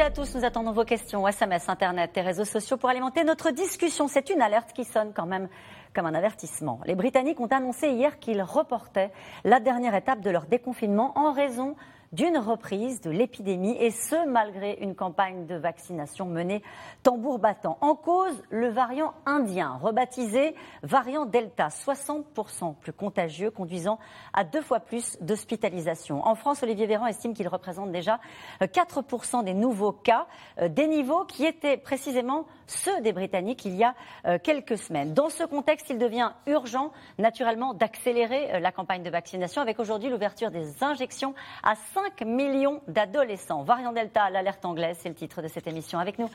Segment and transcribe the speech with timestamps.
[0.00, 4.08] à tous, nous attendons vos questions, SMS, Internet et réseaux sociaux pour alimenter notre discussion.
[4.08, 5.48] C'est une alerte qui sonne quand même
[5.94, 6.80] comme un avertissement.
[6.86, 9.10] Les Britanniques ont annoncé hier qu'ils reportaient
[9.44, 11.76] la dernière étape de leur déconfinement en raison
[12.12, 16.62] d'une reprise de l'épidémie et ce malgré une campagne de vaccination menée
[17.02, 17.78] tambour battant.
[17.80, 23.98] En cause, le variant indien, rebaptisé variant Delta, 60% plus contagieux, conduisant
[24.34, 26.26] à deux fois plus d'hospitalisations.
[26.26, 28.20] En France, Olivier Véran estime qu'il représente déjà
[28.60, 30.26] 4% des nouveaux cas,
[30.60, 33.94] euh, des niveaux qui étaient précisément ceux des Britanniques il y a
[34.26, 35.14] euh, quelques semaines.
[35.14, 40.10] Dans ce contexte, il devient urgent, naturellement, d'accélérer euh, la campagne de vaccination avec aujourd'hui
[40.10, 43.62] l'ouverture des injections à 5 millions d'adolescents.
[43.62, 45.98] Variant Delta, l'alerte anglaise, c'est le titre de cette émission.
[45.98, 46.28] Avec nous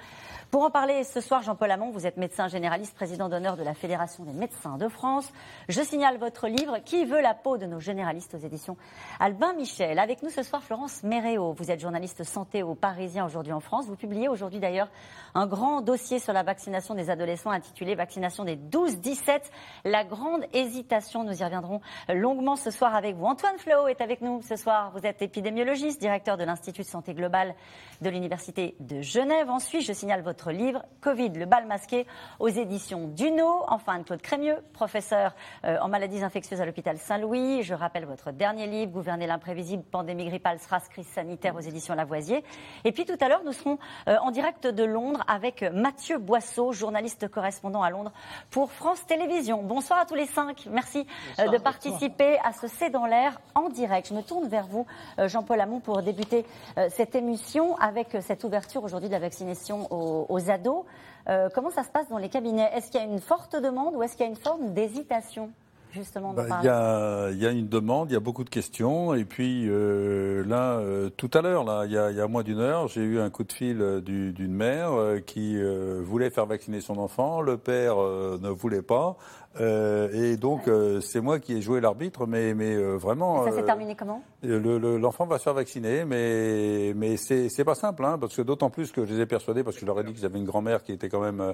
[0.50, 3.74] pour en parler ce soir, Jean-Paul Hamon, vous êtes médecin généraliste, président d'honneur de la
[3.74, 5.30] Fédération des médecins de France.
[5.68, 8.78] Je signale votre livre Qui veut la peau de nos généralistes aux éditions
[9.20, 10.00] Albin Michel.
[10.00, 11.52] Avec nous ce soir, Florence Méréo.
[11.52, 13.88] Vous êtes journaliste santé au Parisien aujourd'hui en France.
[13.88, 14.88] Vous publiez aujourd'hui d'ailleurs
[15.36, 19.42] un grand dossier sur la vaccination des adolescents intitulé Vaccination des 12-17.
[19.84, 21.26] La grande hésitation.
[21.26, 23.26] Nous y reviendrons longuement ce soir avec vous.
[23.26, 24.92] Antoine Flo est avec nous ce soir.
[24.96, 27.56] Vous êtes épidémiologiste, directeur de l'Institut de santé globale
[28.02, 29.50] de l'Université de Genève.
[29.50, 32.06] Ensuite, je signale votre livre Covid, le bal masqué
[32.40, 33.64] aux éditions Duno.
[33.68, 35.36] Enfin, Claude Crémieux, professeur
[35.66, 37.64] euh, en maladies infectieuses à l'hôpital Saint-Louis.
[37.64, 42.44] Je rappelle votre dernier livre, Gouverner l'imprévisible, pandémie grippale, SRAS, crise sanitaire aux éditions Lavoisier.
[42.84, 46.72] Et puis tout à l'heure, nous serons euh, en direct de Londres avec Mathieu Boisseau,
[46.72, 48.12] journaliste correspondant à Londres
[48.52, 49.64] pour France Télévisions.
[49.64, 50.68] Bonsoir à tous les cinq.
[50.72, 51.08] Merci
[51.40, 54.08] euh, de participer à ce C'est dans l'air en direct.
[54.10, 54.86] Je me tourne vers vous,
[55.18, 56.46] Jean-Paul Hamon, pour débuter
[56.90, 60.86] cette émission avec cette ouverture aujourd'hui de la vaccination aux, aux ados.
[61.30, 62.70] Euh, comment ça se passe dans les cabinets?
[62.74, 65.52] Est-ce qu'il y a une forte demande ou est-ce qu'il y a une forme d'hésitation
[65.94, 69.16] justement bah, il, y a, y, a, une demande, il y a beaucoup de questions.
[69.16, 72.28] Et puis euh, là, euh, tout à l'heure, là, il y, a, il y a
[72.28, 74.92] moins d'une heure, j'ai eu un coup de fil d'une mère
[75.26, 75.58] qui
[76.02, 77.42] voulait faire vacciner son enfant.
[77.42, 79.18] Le père ne voulait pas.
[79.60, 83.46] Euh, et donc, euh, c'est moi qui ai joué l'arbitre, mais, mais euh, vraiment.
[83.46, 84.22] ça s'est terminé comment?
[84.44, 88.92] L'enfant va se faire vacciner, mais, mais c'est pas simple, hein, parce que d'autant plus
[88.92, 90.84] que je les ai persuadés, parce que je leur ai dit qu'ils avaient une grand-mère
[90.84, 91.54] qui était quand même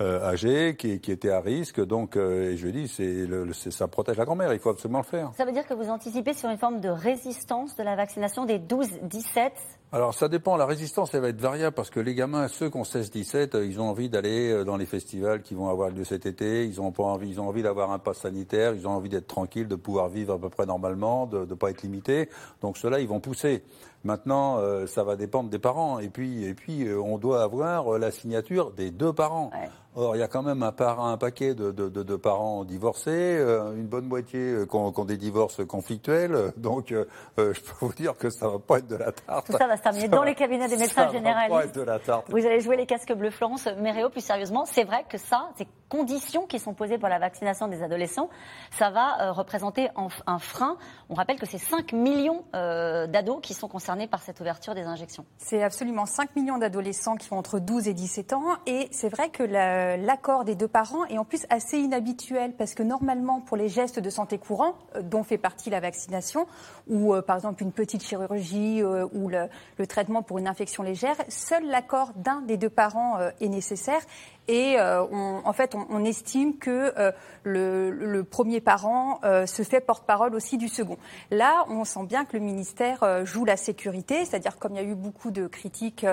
[0.00, 4.24] âgée, qui, qui, était à risque, donc et je lui ai dit, ça protège la
[4.24, 5.30] grand-mère, il faut absolument le faire.
[5.36, 8.58] Ça veut dire que vous anticipez sur une forme de résistance de la vaccination des
[8.58, 9.50] 12-17
[9.92, 12.76] alors ça dépend, la résistance elle va être variable parce que les gamins, ceux qui
[12.76, 16.64] ont 16-17, ils ont envie d'aller dans les festivals qui vont avoir lieu cet été,
[16.64, 19.26] ils ont pas envie, ils ont envie d'avoir un pass sanitaire, ils ont envie d'être
[19.26, 22.28] tranquilles, de pouvoir vivre à peu près normalement, de ne pas être limités.
[22.62, 23.62] Donc ceux-là, ils vont pousser.
[24.02, 25.98] Maintenant, euh, ça va dépendre des parents.
[25.98, 29.50] Et puis, et puis euh, on doit avoir euh, la signature des deux parents.
[29.96, 33.44] Or, il y a quand même un, un paquet de, de, de, de parents divorcés,
[33.76, 36.52] une bonne moitié qui ont, des divorces conflictuels.
[36.56, 37.02] Donc, je
[37.36, 39.46] peux vous dire que ça va pas être de la tarte.
[39.46, 41.50] Tout ça va se terminer dans les cabinets des médecins généralistes.
[41.50, 42.30] Va pas être de la tarte.
[42.30, 44.10] Vous allez jouer les casques bleus, Florence Méréo.
[44.10, 47.82] Plus sérieusement, c'est vrai que ça, ces conditions qui sont posées pour la vaccination des
[47.82, 48.30] adolescents,
[48.70, 50.76] ça va représenter un, frein.
[51.08, 54.40] On rappelle que c'est 5 millions d'ados qui sont concernés par cette
[55.38, 58.56] C'est absolument 5 millions d'adolescents qui ont entre 12 et 17 ans.
[58.66, 62.82] Et c'est vrai que l'accord des deux parents est en plus assez inhabituel parce que
[62.82, 66.46] normalement, pour les gestes de santé courants, euh, dont fait partie la vaccination,
[66.86, 69.48] ou euh, par exemple une petite chirurgie euh, ou le,
[69.86, 74.00] traitement pour une infection légère, seul l'accord d'un des deux parents est nécessaire.
[74.52, 76.92] Et en fait, on, estime que
[77.44, 80.96] le, le, premier parent se fait porte-parole aussi du second.
[81.30, 84.88] Là, on sent bien que le ministère joue la sécurité c'est-à-dire comme il y a
[84.88, 86.06] eu beaucoup de critiques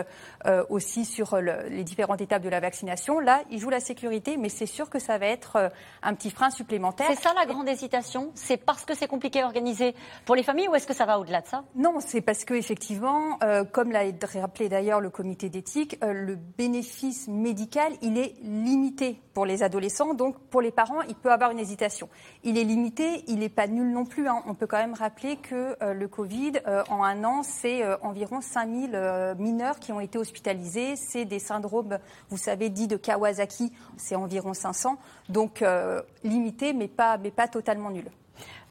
[0.45, 4.49] euh, aussi sur les différentes étapes de la vaccination, là, il joue la sécurité, mais
[4.49, 5.69] c'est sûr que ça va être euh,
[6.03, 7.07] un petit frein supplémentaire.
[7.09, 8.31] C'est ça la grande hésitation?
[8.35, 9.95] C'est parce que c'est compliqué à organiser
[10.25, 11.63] pour les familles ou est-ce que ça va au-delà de ça?
[11.75, 14.03] Non, c'est parce que effectivement, euh, comme l'a
[14.35, 20.37] rappelé d'ailleurs le comité d'éthique, le bénéfice médical, il est limité pour les adolescents, donc
[20.49, 22.09] pour les parents, il peut avoir une hésitation.
[22.43, 24.27] Il est limité, il n'est pas nul non plus.
[24.27, 24.41] Hein.
[24.47, 26.53] On peut quand même rappeler que le Covid,
[26.89, 30.95] en un an, c'est euh, environ 5000 euh, mineurs qui ont été hospitalisés.
[30.95, 34.97] C'est des syndromes, vous savez, dits de Kawasaki, c'est environ 500.
[35.29, 38.05] Donc euh, limité, mais pas, mais pas totalement nul.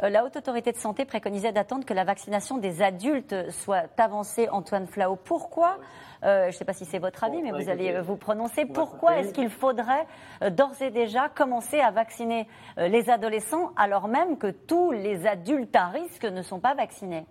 [0.01, 4.87] La Haute Autorité de Santé préconisait d'attendre que la vaccination des adultes soit avancée, Antoine
[4.87, 5.17] Flao.
[5.17, 5.79] Pourquoi
[6.23, 8.67] Je ne sais pas si c'est votre avis, mais vous allez vous prononcer.
[8.67, 10.07] Pourquoi est-ce qu'il faudrait
[10.51, 12.47] d'ores et déjà commencer à vacciner
[12.77, 17.25] les adolescents alors même que tous les adultes à risque ne sont pas vaccinés?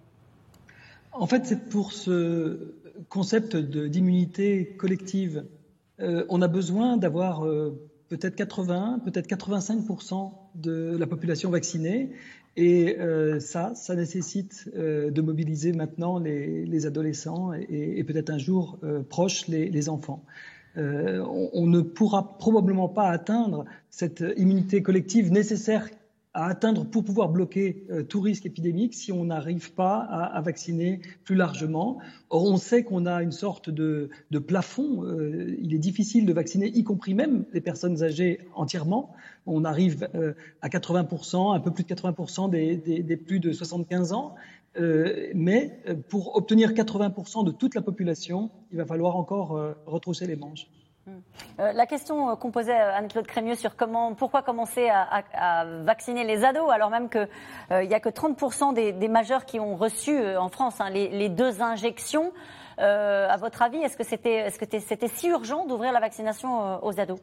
[1.18, 2.76] En fait, c'est pour ce
[3.10, 5.46] concept d'immunité collective.
[6.02, 7.80] Euh, on a besoin d'avoir euh,
[8.10, 12.12] peut-être 80, peut-être 85% de la population vaccinée.
[12.58, 12.98] Et
[13.40, 18.80] ça, ça nécessite de mobiliser maintenant les, adolescents et, peut-être un jour
[19.10, 20.24] proche les, enfants.
[20.78, 25.90] on, on, ne pourra probablement pas atteindre cette immunité collective nécessaire
[26.36, 31.00] à atteindre pour pouvoir bloquer euh, tout risque épidémique si on n'arrive pas à, vacciner
[31.24, 31.98] plus largement.
[32.30, 34.10] Or, on sait qu'on a une sorte de,
[34.46, 35.06] plafond.
[35.06, 39.14] Euh, il est difficile de vacciner, y compris même les personnes âgées entièrement.
[39.46, 44.12] On arrive euh, à 80%, un peu plus de 80% des, des, plus de 75
[44.12, 44.36] ans.
[45.34, 45.80] mais
[46.10, 50.68] pour obtenir 80% de toute la population, il va falloir encore retrousser les manches.
[51.08, 56.44] Euh, la question euh, qu'on posait Anne-Claude Crémieux sur comment, pourquoi commencer à, vacciner les
[56.44, 57.28] ados alors même qu'il
[57.72, 62.34] n'y a que 30% des, majeurs qui ont reçu en France hein, les, deux injections.
[62.80, 67.20] Euh, à votre avis, est-ce que c'était c'était si urgent d'ouvrir la vaccination aux ados?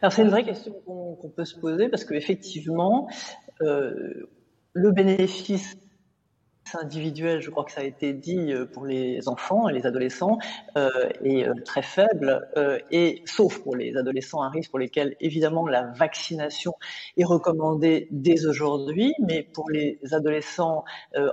[0.00, 3.08] Alors c'est une vraie question qu'on peut se poser parce qu'effectivement,
[3.60, 5.76] le bénéfice
[6.74, 10.38] individuel, je crois que ça a été dit euh, pour les enfants et les adolescents,
[10.76, 10.88] euh,
[11.22, 15.66] est euh, très faible, euh, et sauf pour les adolescents à risque pour lesquels évidemment
[15.66, 16.74] la vaccination
[17.16, 20.84] est recommandée dès aujourd'hui, mais pour les adolescents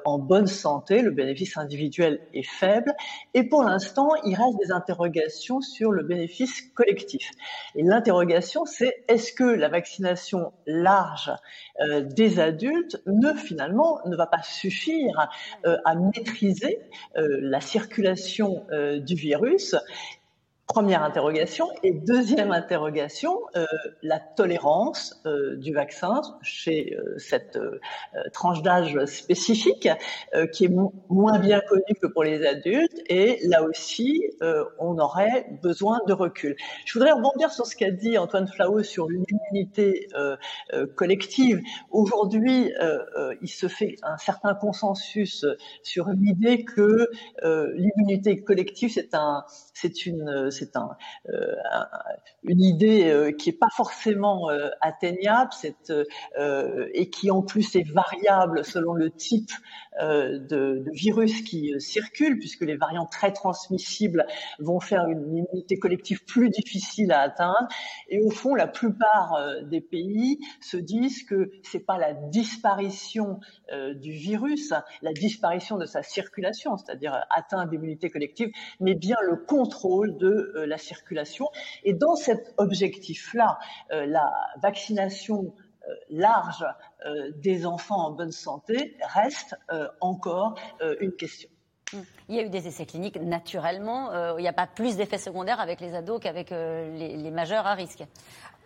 [0.05, 2.93] en bonne santé, le bénéfice individuel est faible,
[3.33, 7.31] et pour l'instant, il reste des interrogations sur le bénéfice collectif.
[7.75, 11.31] Et l'interrogation, c'est est-ce que la vaccination large
[12.01, 15.18] des adultes ne finalement ne va pas suffire
[15.65, 16.79] euh, à maîtriser
[17.17, 19.75] euh, la circulation euh, du virus
[20.71, 21.67] Première interrogation.
[21.81, 23.65] Et deuxième interrogation, euh,
[24.03, 27.79] la tolérance euh, du vaccin chez euh, cette euh,
[28.33, 29.89] tranche d'âge spécifique
[30.53, 30.71] qui est
[31.09, 33.01] moins bien connue que pour les adultes.
[33.07, 34.21] Et là aussi,
[34.77, 36.55] on aurait besoin de recul.
[36.85, 40.07] Je voudrais rebondir sur ce qu'a dit Antoine Flau sur l'immunité
[40.95, 41.61] collective.
[41.89, 42.71] Aujourd'hui,
[43.41, 45.45] il se fait un certain consensus
[45.81, 47.09] sur l'idée que
[47.43, 49.43] l'immunité collective, c'est un,
[49.73, 51.55] c'est une c'est euh,
[52.43, 55.51] une idée euh, qui est pas forcément euh, atteignable,
[56.93, 59.51] et qui en plus est variable selon le type
[59.99, 64.25] de, virus qui circule, puisque les variants très transmissibles
[64.59, 67.67] vont faire une immunité collective plus difficile à atteindre.
[68.09, 73.39] Et au fond, la plupart des pays se disent que c'est pas la disparition
[73.95, 78.49] du virus, la disparition de sa circulation, c'est-à-dire atteindre l'immunité collective,
[78.79, 81.47] mais bien le contrôle de la circulation.
[81.83, 83.59] Et dans cet objectif-là,
[83.91, 84.31] euh, la
[84.61, 85.68] vaccination euh,
[86.09, 86.65] large
[87.05, 89.55] euh, des enfants en bonne santé reste
[90.01, 90.55] encore
[90.99, 91.49] une question.
[92.27, 94.37] Il y a eu des essais cliniques naturellement.
[94.37, 98.03] il n'y a pas plus d'effets secondaires avec les ados qu'avec les, majeurs à risque.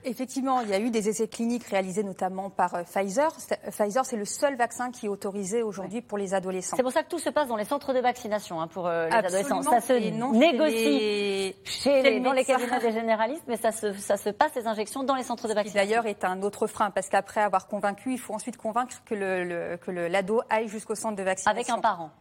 [0.05, 3.31] Effectivement, il y a eu des essais cliniques réalisés notamment par euh, Pfizer.
[3.71, 6.75] Pfizer, c'est le seul vaccin qui est autorisé aujourd'hui pour les adolescents.
[6.75, 9.07] C'est pour ça que tout se passe dans les centres de vaccination hein, pour euh,
[9.07, 9.61] les adolescents.
[9.61, 14.53] Ça se négocie chez dans les cabinets des généralistes, mais ça se, ça se passe
[14.55, 15.89] les injections dans les centres de vaccination.
[15.89, 19.77] D'ailleurs, est un autre frein parce qu'après avoir convaincu, il faut ensuite convaincre que le,
[19.77, 21.51] que l'ado aille jusqu'au centre de vaccination.
[21.51, 22.11] Avec un parent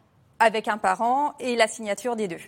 [0.42, 2.40] avec un parent et la signature des deux.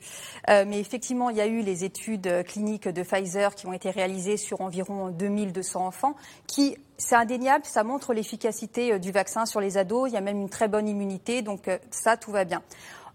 [0.51, 3.91] Euh, mais effectivement, il y a eu les études cliniques de Pfizer qui ont été
[3.91, 6.17] réalisées sur environ 2200 enfants
[6.47, 10.09] qui c'est indéniable, ça montre l'efficacité euh, du vaccin sur les ados.
[10.11, 12.63] Il y a même une très bonne immunité, donc euh, ça, tout va bien.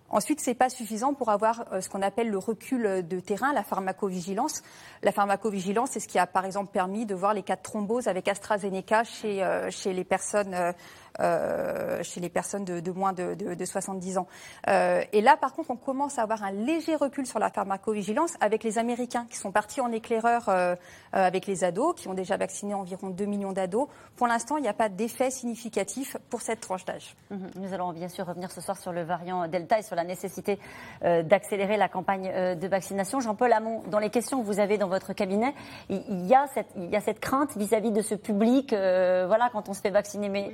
[0.10, 4.64] Ensuite, c'est pas suffisant pour avoir ce qu'on appelle le recul de terrain, la pharmacovigilance.
[5.04, 8.08] La pharmacovigilance, c'est ce qui a par exemple permis de voir les cas de thrombose
[8.08, 10.74] avec AstraZeneca chez, chez les personnes
[11.20, 14.28] euh, chez les personnes de, moins de, 70 ans.
[14.68, 18.34] Euh, et là, par contre, on commence à avoir un léger recul sur la pharmacovigilance
[18.40, 20.76] avec les Américains qui sont partis en éclaireur euh,
[21.12, 23.88] avec les ados, qui ont déjà vacciné environ 2 millions d'ados.
[24.16, 27.16] Pour l'instant, il n'y a pas d'effet significatif pour cette tranche d'âge.
[27.32, 27.52] Mhm.
[27.56, 30.60] Nous allons bien sûr revenir ce soir sur le variant Delta et sur la nécessité
[31.02, 33.20] d'accélérer la campagne de vaccination.
[33.20, 35.54] Jean-Paul Hamon, dans les questions que vous avez dans votre cabinet,
[35.90, 39.70] il y a cette, il y a cette crainte vis-à-vis de ce public, voilà, quand
[39.70, 40.54] on se fait vacciner, mais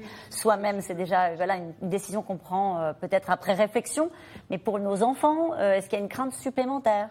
[0.57, 4.09] même c'est déjà voilà, une, décision qu'on prend euh, peut-être après réflexion.
[4.49, 7.09] Mais pour nos enfants, euh, est-ce qu'il y a une crainte supplémentaire?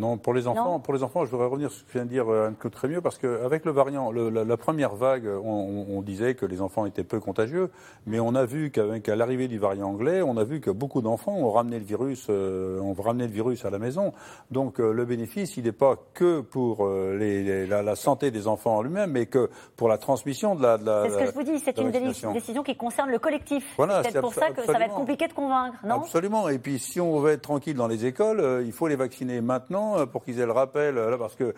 [0.00, 2.08] Non, pour les enfants, pour les enfants, je voudrais revenir sur ce que vient de
[2.10, 6.62] dire euh, Anne-Claude Crémieux, parce qu'avec le variant, la, première vague, on, disait que les
[6.62, 7.70] enfants étaient peu contagieux,
[8.06, 11.34] mais on a vu qu'à l'arrivée du variant anglais, on a vu que beaucoup d'enfants
[11.34, 14.14] ont ramené le virus, euh, ont ramené le virus à la maison.
[14.50, 18.82] Donc euh, le bénéfice, il n'est pas que pour les, la, santé des enfants en
[18.82, 20.78] lui-même, mais que pour la transmission de la.
[20.78, 23.74] c'est ce que je vous dis, c'est une décision qui concerne le collectif.
[23.76, 25.96] Voilà, c'est peut-être pour ça que ça va être compliqué de convaincre, non?
[25.96, 26.48] Absolument.
[26.48, 29.89] Et puis si on veut être tranquille dans les écoles, il faut les vacciner maintenant
[29.90, 31.54] maintenant pour qu'ils aient le rappel, là, parce que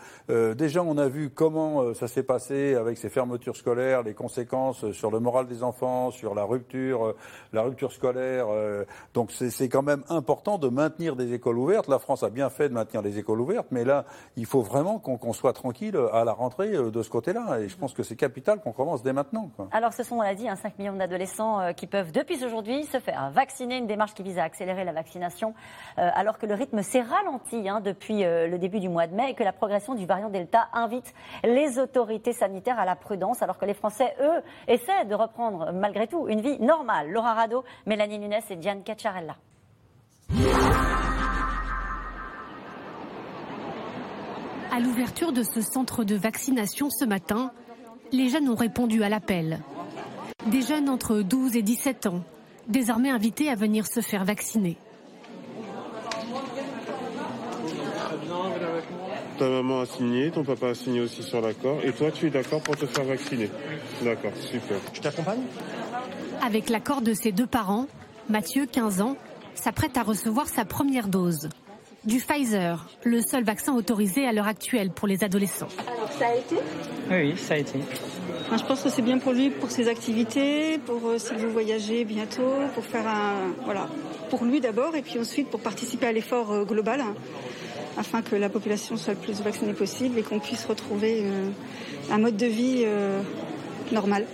[0.55, 5.11] déjà on a vu comment ça s'est passé avec ces fermetures scolaires, les conséquences sur
[5.11, 7.15] le moral des enfants, sur la rupture,
[7.53, 8.47] la rupture scolaire.
[9.15, 11.89] donc c'est quand même important de maintenir des écoles ouvertes.
[11.89, 14.05] La France a bien fait de maintenir les écoles ouvertes, mais là
[14.37, 17.61] il faut vraiment qu'on soit tranquille à la rentrée de ce côté-là.
[17.61, 19.51] Et je pense que c'est capital qu'on commence dès maintenant.
[19.71, 22.99] Alors ce sont, on l'a dit, 5 hein, millions d'adolescents qui peuvent depuis aujourd'hui se
[22.99, 25.55] faire vacciner, une démarche qui vise à accélérer la vaccination
[25.97, 29.35] alors que le rythme s'est ralenti hein, depuis le début du mois de mai et
[29.35, 31.13] que la progression du variant Delta invite
[31.45, 36.07] les autorités sanitaires à la prudence, alors que les Français, eux, essaient de reprendre malgré
[36.07, 37.11] tout une vie normale.
[37.11, 39.37] Laura Rado, Mélanie Nunes et Diane Cacciarella.
[44.71, 47.53] À l'ouverture de ce centre de vaccination ce matin,
[48.11, 49.61] les jeunes ont répondu à l'appel.
[50.47, 52.23] Des jeunes entre 12 et 17 ans,
[52.69, 54.79] désormais invités à venir se faire vacciner.
[59.39, 62.31] Ta maman a signé, ton papa a signé aussi sur l'accord, et toi tu es
[62.31, 63.51] d'accord pour te faire vacciner.
[64.03, 64.79] D'accord, super.
[64.93, 65.41] Je t'accompagne?
[66.45, 67.87] Avec l'accord de ses deux parents,
[68.29, 69.17] Mathieu, 15 ans,
[69.55, 71.49] s'apprête à recevoir sa première dose.
[72.05, 75.69] Du Pfizer, le seul vaccin autorisé à l'heure actuelle pour les adolescents.
[75.87, 76.57] Alors ça a été?
[77.11, 77.79] Oui, ça a été.
[78.51, 82.05] je pense que c'est bien pour lui, pour ses activités, pour euh, s'il veut voyager
[82.05, 83.53] bientôt, pour faire un...
[83.65, 83.89] Voilà.
[84.31, 87.05] Pour lui d'abord, et puis ensuite pour participer à l'effort euh, global
[87.97, 91.49] afin que la population soit le plus vaccinée possible et qu'on puisse retrouver euh,
[92.11, 93.23] un mode de vie euh,
[93.93, 94.27] normal.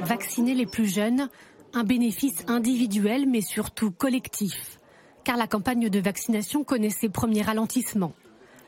[0.00, 1.28] Vacciner les plus jeunes,
[1.72, 4.80] un bénéfice individuel mais surtout collectif,
[5.24, 8.12] car la campagne de vaccination connaît ses premiers ralentissements.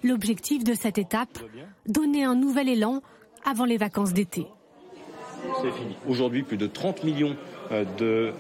[0.03, 1.39] L'objectif de cette étape,
[1.87, 3.03] donner un nouvel élan
[3.45, 4.47] avant les vacances d'été.
[5.63, 5.97] C'est fini.
[6.09, 7.37] Aujourd'hui, plus de 30 millions
[7.73, 8.33] euh, de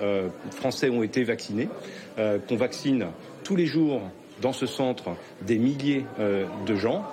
[0.51, 1.69] Français ont été vaccinés,
[2.17, 3.09] qu'on vaccine
[3.43, 4.03] tous les jours
[4.41, 7.05] dans ce centre des milliers euh, de gens.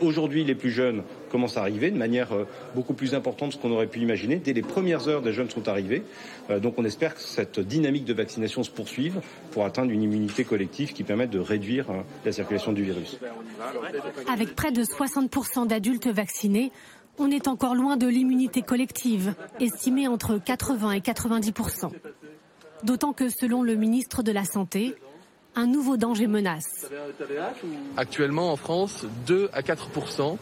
[0.00, 3.60] Aujourd'hui, les plus jeunes commencent à arriver de manière euh, beaucoup plus importante que ce
[3.60, 4.36] qu'on aurait pu imaginer.
[4.36, 6.04] Dès les premières heures, des jeunes sont arrivés.
[6.50, 9.20] Euh, donc on espère que cette dynamique de vaccination se poursuive
[9.50, 11.86] pour atteindre une immunité collective qui permette de réduire
[12.24, 13.18] la circulation du virus.
[14.32, 16.70] Avec près de 60% d'adultes vaccinés,
[17.18, 21.90] on est encore loin de l'immunité collective, estimée entre 80 et 90%.
[22.84, 24.94] D'autant que selon le ministre de la Santé,
[25.54, 26.86] un nouveau danger menace.
[27.96, 30.36] Actuellement en France, 2 à 4%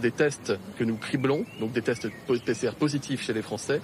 [0.00, 3.80] des tests que nous criblons, donc des tests PCR positifs chez les Français,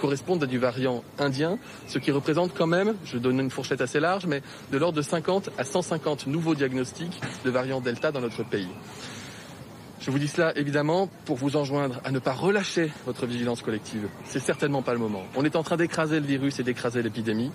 [0.00, 4.00] correspondent à du variant indien, ce qui représente quand même, je donne une fourchette assez
[4.00, 8.42] large, mais de l'ordre de 50 à 150 nouveaux diagnostics de variant Delta dans notre
[8.42, 8.68] pays.
[10.00, 14.08] Je vous dis cela évidemment pour vous enjoindre à ne pas relâcher votre vigilance collective.
[14.24, 15.22] C'est certainement pas le moment.
[15.36, 17.52] On est en train d'écraser le virus et d'écraser l'épidémie,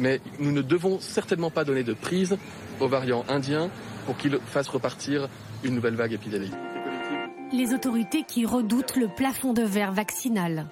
[0.00, 2.36] mais nous ne devons certainement pas donner de prise
[2.80, 3.70] aux variants indiens
[4.06, 5.28] pour qu'ils fassent repartir
[5.62, 6.52] une nouvelle vague épidémique.
[7.52, 10.66] Les autorités qui redoutent le plafond de verre vaccinal.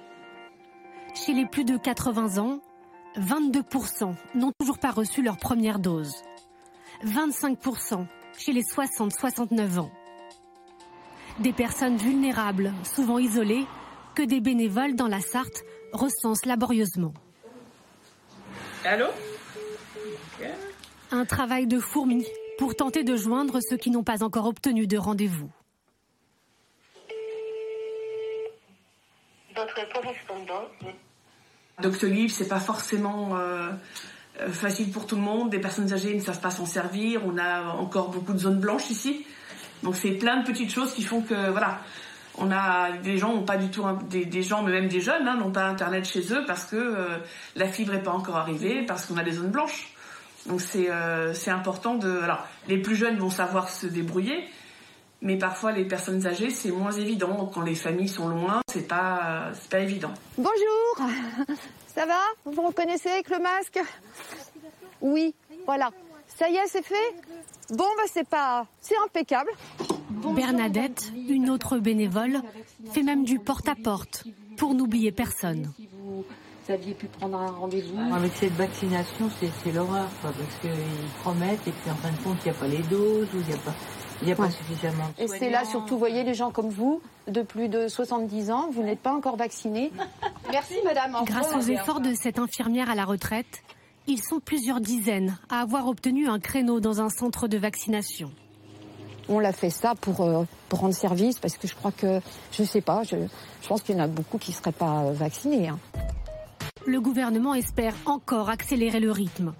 [1.13, 2.59] Chez les plus de 80 ans,
[3.17, 6.13] 22% n'ont toujours pas reçu leur première dose.
[7.05, 8.05] 25%
[8.37, 9.91] chez les 60-69 ans
[11.39, 13.65] des personnes vulnérables, souvent isolées,
[14.15, 17.13] que des bénévoles dans la Sarthe recensent laborieusement.
[18.85, 19.07] Allô
[21.11, 22.25] Un travail de fourmi
[22.57, 25.51] pour tenter de joindre ceux qui n'ont pas encore obtenu de rendez-vous.
[29.53, 30.63] Votre correspondant.
[31.81, 33.69] Doctolib, c'est pas forcément euh,
[34.39, 35.49] euh, facile pour tout le monde.
[35.49, 37.25] Des personnes âgées ne savent pas s'en servir.
[37.25, 39.25] On a encore beaucoup de zones blanches ici.
[39.83, 41.81] Donc c'est plein de petites choses qui font que voilà,
[42.37, 45.35] on a des gens n'ont pas du tout des, gens, mais même des jeunes, hein,
[45.35, 47.17] n'ont pas internet chez eux parce que euh,
[47.55, 49.93] la fibre n'est pas encore arrivée, parce qu'on a des zones blanches.
[50.45, 54.47] Donc c'est euh, c'est important de alors les plus jeunes vont savoir se débrouiller,
[55.21, 59.51] mais parfois les personnes âgées c'est moins évident quand les familles sont loin, c'est pas
[59.69, 60.13] pas évident.
[60.37, 61.09] Bonjour,
[61.87, 62.19] ça va?
[62.45, 63.79] Vous vous reconnaissez avec le masque?
[65.01, 65.91] Oui, voilà.
[66.37, 66.95] Ça y est, c'est fait?
[67.71, 68.65] Bon, bah c'est pas...
[68.79, 69.51] C'est impeccable.
[70.09, 72.41] Bernadette, une autre bénévole,
[72.91, 74.25] fait même du porte-à-porte
[74.57, 75.71] pour n'oublier personne.
[75.77, 76.25] Si vous
[76.67, 79.29] aviez pu prendre un rendez-vous Avec cette vaccination,
[79.63, 80.69] c'est l'horreur, parce qu'ils
[81.21, 83.47] promettent et puis en fin de compte, il n'y a pas les doses ou il
[83.47, 83.73] n'y a pas...
[84.21, 85.05] Il n'y a pas suffisamment.
[85.17, 88.69] Et c'est là surtout, vous voyez, les gens comme vous, de plus de 70 ans,
[88.69, 89.93] vous n'êtes pas encore vaccinés.
[90.51, 91.15] Merci, madame.
[91.23, 93.63] Grâce aux efforts de cette infirmière à la retraite,
[94.07, 98.29] ils sont plusieurs dizaines à avoir obtenu un créneau dans un centre de vaccination.
[99.31, 102.19] On l'a fait ça pour, euh, pour rendre service parce que je crois que,
[102.51, 103.15] je ne sais pas, je,
[103.67, 105.69] pense qu'il y en a beaucoup qui ne seraient pas euh, vaccinés.
[105.69, 105.77] Hein.
[106.87, 109.53] Le gouvernement espère encore accélérer le rythme.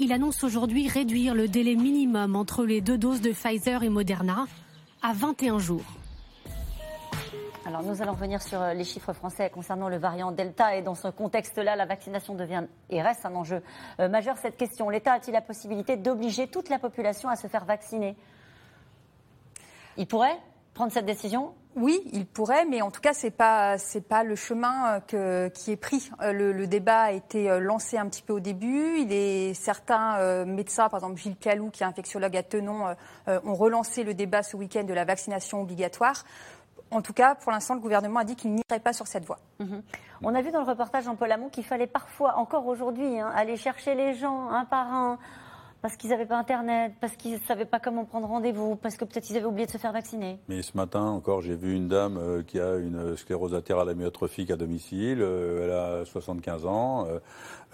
[0.00, 4.46] Il annonce aujourd'hui réduire le délai minimum entre les deux doses de Pfizer et Moderna
[5.00, 5.84] à 21 jours.
[7.66, 10.96] Alors nous allons revenir sur euh, les chiffres français concernant le variant Delta et dans
[10.96, 13.62] ce contexte-là, la vaccination devient et reste un enjeu
[14.10, 14.36] majeur.
[14.38, 18.16] Cette question, l'État a-t-il la possibilité d'obliger toute la population à se faire vacciner?
[19.96, 20.38] Il pourrait
[20.74, 21.54] prendre cette décision?
[21.76, 25.48] Oui, il pourrait, mais en tout cas, c'est pas c'est pas le chemin euh, que,
[25.48, 26.10] qui est pris.
[26.20, 28.98] Le, le, débat a été lancé un petit peu au début.
[28.98, 32.94] Il est certains médecins, par exemple Gilles Pialou, qui est infectiologue à Tenon,
[33.26, 36.24] ont relancé le débat ce week-end de la vaccination obligatoire.
[36.94, 39.38] En tout cas, pour l'instant, le gouvernement a dit qu'il n'irait pas sur cette voie.
[39.58, 39.82] Mhm.
[40.22, 43.32] On a vu dans le reportage en Paul Amont qu'il fallait parfois, encore aujourd'hui, hein,
[43.34, 45.18] aller chercher les gens un par un
[45.84, 49.04] parce qu'ils n'avaient pas Internet, parce qu'ils ne savaient pas comment prendre rendez-vous, parce que
[49.04, 50.38] peut-être ils avaient oublié de se faire vacciner.
[50.48, 54.50] Mais ce matin encore, j'ai vu une dame euh, qui a une sclérose latérale amyotrophique
[54.50, 55.18] à domicile.
[55.20, 57.06] Euh, elle a 75 ans.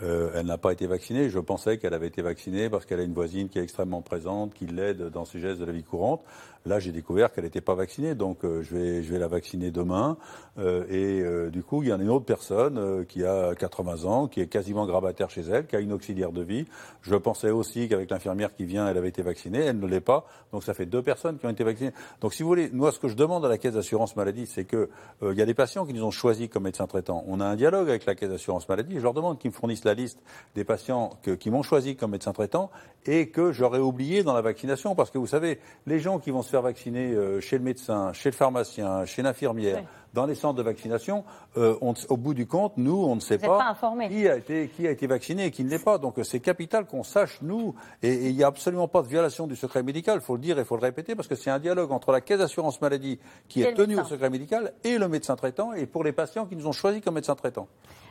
[0.02, 1.28] Euh, elle n'a pas été vaccinée.
[1.28, 4.54] Je pensais qu'elle avait été vaccinée parce qu'elle a une voisine qui est extrêmement présente,
[4.54, 6.24] qui l'aide dans ses gestes de la vie courante.
[6.66, 10.16] Là, j'ai découvert qu'elle n'était pas vaccinée, donc je, vais, je vais la vacciner demain.
[10.58, 14.40] et du coup, il y en a une autre personne qui a 80 ans, qui
[14.40, 16.66] est quasiment grabataire chez elle, qui a une auxiliaire de vie.
[17.02, 20.00] Je pensais aussi qu'avec avec l'infirmière qui vient, elle avait été vaccinée, elle ne l'est
[20.00, 20.26] pas.
[20.52, 21.92] Donc ça fait deux personnes qui ont été vaccinées.
[22.20, 24.64] Donc si vous voulez, moi ce que je demande à la caisse d'assurance maladie, c'est
[24.64, 24.88] que
[25.22, 27.22] euh, il y a des patients qui nous ont choisis comme médecins traitants.
[27.28, 28.94] On a un dialogue avec la caisse d'assurance maladie.
[28.96, 30.18] Je leur demande qu'ils me fournissent la liste
[30.54, 32.70] des patients qui m'ont choisi comme médecin traitant
[33.06, 34.94] et que j'aurais oublié dans la vaccination.
[34.94, 38.12] Parce que vous savez, les gens qui vont se faire vacciner euh, chez le médecin,
[38.12, 41.24] chez le pharmacien, chez l'infirmière, dans les centres de vaccination,
[41.56, 43.76] euh, au bout du compte, nous, on ne sait pas,
[44.08, 45.98] qui, a été, qui a été vacciné et qui ne l'est pas.
[45.98, 49.54] Donc c'est capital qu'on sache, nous, et il n'y a absolument pas de violation du
[49.54, 51.60] secret médical, il faut le dire et il faut le répéter, parce que c'est un
[51.60, 55.36] dialogue entre la caisse d'assurance maladie qui est tenue au secret médical et le médecin
[55.36, 57.68] traitant, et pour les patients qui nous ont choisis comme médecin traitant.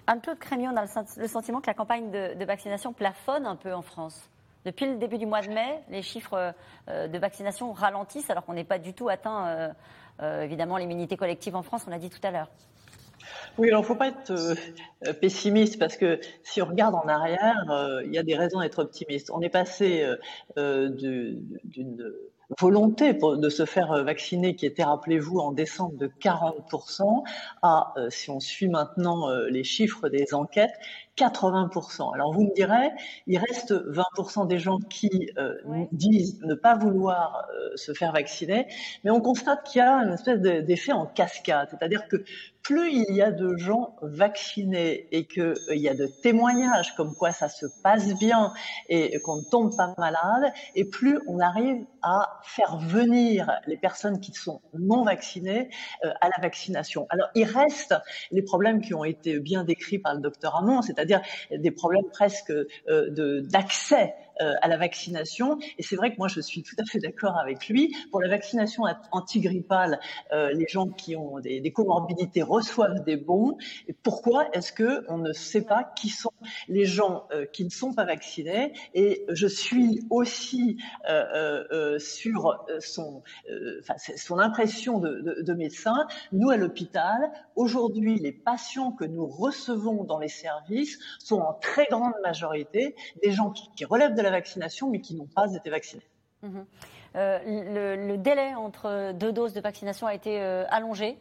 [0.07, 0.85] Anne-Claude Crémion, on a
[1.17, 4.29] le sentiment que la campagne de, vaccination plafonne un peu en France.
[4.65, 6.53] Depuis le début du mois de mai, les chiffres
[6.89, 9.69] euh, de vaccination ralentissent alors qu'on n'est pas du tout atteint euh,
[10.21, 12.49] euh, évidemment l'immunité collective en France, on l'a dit tout à l'heure.
[13.57, 14.55] Oui, alors il ne faut pas être
[15.21, 19.29] pessimiste parce que si on regarde en arrière, il y a des raisons d'être optimiste.
[19.31, 20.05] On est passé
[20.55, 22.13] d'une
[22.57, 27.23] volonté de se faire vacciner qui était, rappelez-vous, en décembre de 40%
[27.61, 30.73] à, si on suit maintenant les chiffres des enquêtes,
[31.19, 32.13] 80%.
[32.13, 32.91] Alors vous me direz,
[33.27, 35.53] il reste 20% des gens qui euh,
[35.91, 38.67] disent ne pas vouloir euh, se faire vacciner,
[39.03, 42.23] mais on constate qu'il y a une espèce d'effet en cascade, c'est-à-dire que
[42.61, 47.15] plus il y a de gens vaccinés et qu'il euh, y a de témoignages comme
[47.15, 48.53] quoi ça se passe bien
[48.87, 54.21] et qu'on ne tombe pas malade, et plus on arrive à faire venir les personnes
[54.21, 55.69] qui sont non vaccinées
[56.03, 57.07] à la vaccination.
[57.09, 57.93] Alors il reste
[58.31, 62.09] les problèmes qui ont été bien décrits par le docteur Hamon, c'est-à-dire dire des problèmes
[62.11, 65.57] presque euh, d'accès à la vaccination.
[65.77, 67.95] Et c'est vrai que moi, je suis tout à fait d'accord avec lui.
[68.11, 69.99] Pour la vaccination antigrippale,
[70.31, 73.57] euh, les gens qui ont des, comorbidités reçoivent des bons.
[74.03, 76.31] Pourquoi est-ce que on ne sait pas qui sont
[76.67, 78.73] les gens euh, qui ne sont pas vaccinés?
[78.93, 80.77] Et je suis aussi
[81.99, 83.23] sur son,
[84.15, 86.07] son impression de médecin.
[86.31, 91.85] Nous, à l'hôpital, aujourd'hui, les patients que nous recevons dans les services sont en très
[91.85, 95.69] grande majorité des gens qui, qui relèvent de la vaccination, mais qui n'ont pas été
[95.69, 96.07] vaccinés.
[96.41, 96.65] Mhm.
[97.15, 101.17] Euh, le, délai entre deux doses de vaccination a été euh, allongé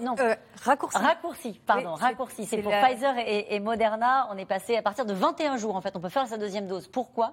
[0.00, 0.98] non, euh, raccourci.
[0.98, 2.44] Raccourci, pardon, raccourci.
[2.44, 5.80] C'est pour Pfizer et, et, Moderna, on est passé à partir de 21 jours en
[5.80, 5.96] fait.
[5.96, 6.88] On peut faire sa deuxième dose.
[6.88, 7.32] Pourquoi?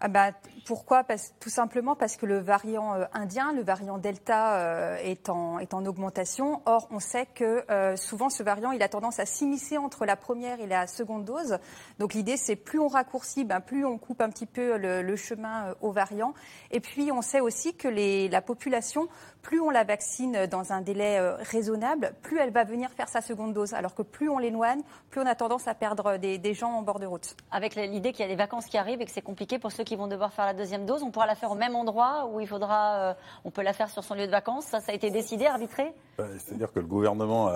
[0.00, 0.30] Ah bah,
[0.64, 1.02] pourquoi?
[1.02, 5.58] Parce, Tout simplement parce que le variant euh, indien, le variant Delta, euh, est, en,
[5.58, 6.62] est en augmentation.
[6.66, 10.14] Or, on sait que euh, souvent ce variant, il a tendance à s'immiscer entre la
[10.14, 11.58] première et la seconde dose.
[11.98, 15.16] Donc l'idée, c'est plus on raccourcit, ben, plus on coupe un petit peu le, le
[15.16, 16.34] chemin au variant.
[16.70, 19.08] Et puis, on sait aussi que les, la population
[19.42, 23.20] plus on la vaccine dans un délai euh, raisonnable, plus elle va venir faire sa
[23.20, 23.74] seconde dose.
[23.74, 26.98] Alors que plus on l'éloigne, plus on a tendance à perdre des, gens en bord
[26.98, 27.36] de route.
[27.50, 29.84] Avec l'idée qu'il y a des vacances qui arrivent et que c'est compliqué pour ceux
[29.84, 32.40] qui vont devoir faire la deuxième dose, on pourra la faire au même endroit où
[32.40, 34.66] il faudra, euh, on peut la faire sur son lieu de vacances.
[34.66, 35.92] Ça, ça a été décidé, arbitré?
[36.16, 37.50] Bah, C'est-à-dire que le gouvernement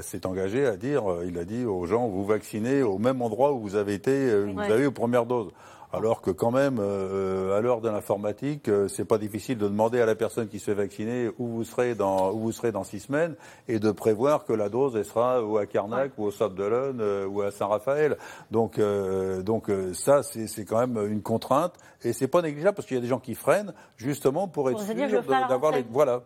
[0.00, 3.52] s'est engagé à dire, euh, il a dit aux gens, vous vaccinez au même endroit
[3.52, 5.52] où vous avez été, vous avez eu aux premières doses.
[5.90, 10.02] Alors que quand même, euh, à l'heure de l'informatique, euh, c'est pas difficile de demander
[10.02, 12.84] à la personne qui se fait vacciner où vous serez dans où vous serez dans
[12.84, 13.36] six semaines
[13.68, 17.00] et de prévoir que la dose elle sera ou à Carnac ou au Sable d'Olonne
[17.00, 18.18] euh, ou à Saint-Raphaël.
[18.50, 22.98] Donc donc ça c'est quand même une contrainte et c'est pas négligeable parce qu'il y
[22.98, 26.22] a des gens qui freinent justement pour être sûr d'avoir les voilà.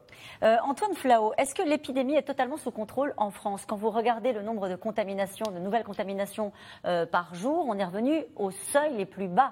[0.64, 3.64] Antoine Flao, est-ce que l'épidémie est totalement sous contrôle en France?
[3.66, 8.24] Quand vous regardez le nombre de contaminations, de nouvelles contaminations par jour, on est revenu
[8.36, 9.51] au seuil les plus bas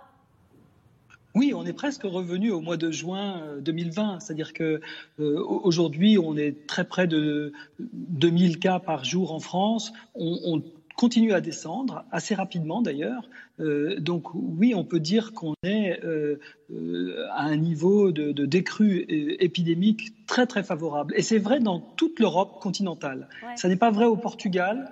[1.34, 4.80] Oui, on est presque revenu au mois de juin 2020, c'est-à-dire que
[5.18, 9.92] aujourd'hui on est très près de 2000 cas par jour en France.
[10.14, 10.62] on
[11.00, 13.30] continue à descendre, assez rapidement d'ailleurs.
[13.58, 16.38] Euh, donc oui, on peut dire qu'on est euh,
[16.70, 19.06] euh, à un niveau de, de, décrue
[19.40, 21.14] épidémique très très favorable.
[21.16, 23.28] Et c'est vrai dans toute l'Europe continentale.
[23.56, 24.90] Ça n'est pas vrai au Portugal.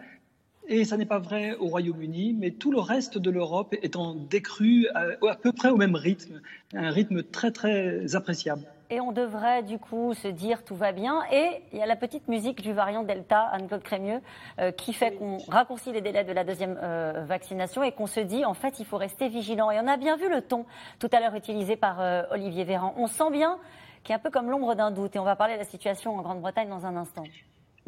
[0.70, 4.14] Et ça n'est pas vrai au Royaume-Uni, mais tout le reste de l'Europe est en
[4.14, 6.42] décrue à, peu près au même rythme,
[6.74, 11.22] un rythme très très appréciable et on devrait du coup se dire tout va bien.
[11.30, 14.20] Et il y a la petite musique du variant Delta, Anne-Claude Crémieux,
[14.58, 18.20] euh, qui fait qu'on raccourcit les délais de la deuxième euh, vaccination et qu'on se
[18.20, 19.70] dit en fait il faut rester vigilant.
[19.70, 20.64] Et on a bien vu le ton
[20.98, 22.94] tout à l'heure utilisé par euh, Olivier Véran.
[22.96, 23.58] On sent bien
[24.04, 25.16] qu'il est un peu comme l'ombre d'un doute.
[25.16, 27.24] Et on va parler de la situation en Grande-Bretagne dans un instant.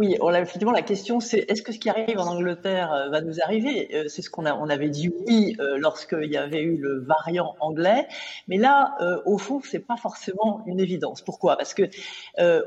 [0.01, 3.43] Oui, effectivement, la question c'est est-ce que ce qui arrive en Angleterre euh, va nous
[3.43, 3.95] arriver?
[3.95, 7.55] Euh, C'est ce qu'on on avait dit oui euh, lorsqu'il y avait eu le variant
[7.61, 8.09] anglais,
[8.49, 11.21] mais là, au fond, c'est pas forcément une évidence.
[11.21, 11.59] Pourquoi?
[11.59, 11.83] Parce que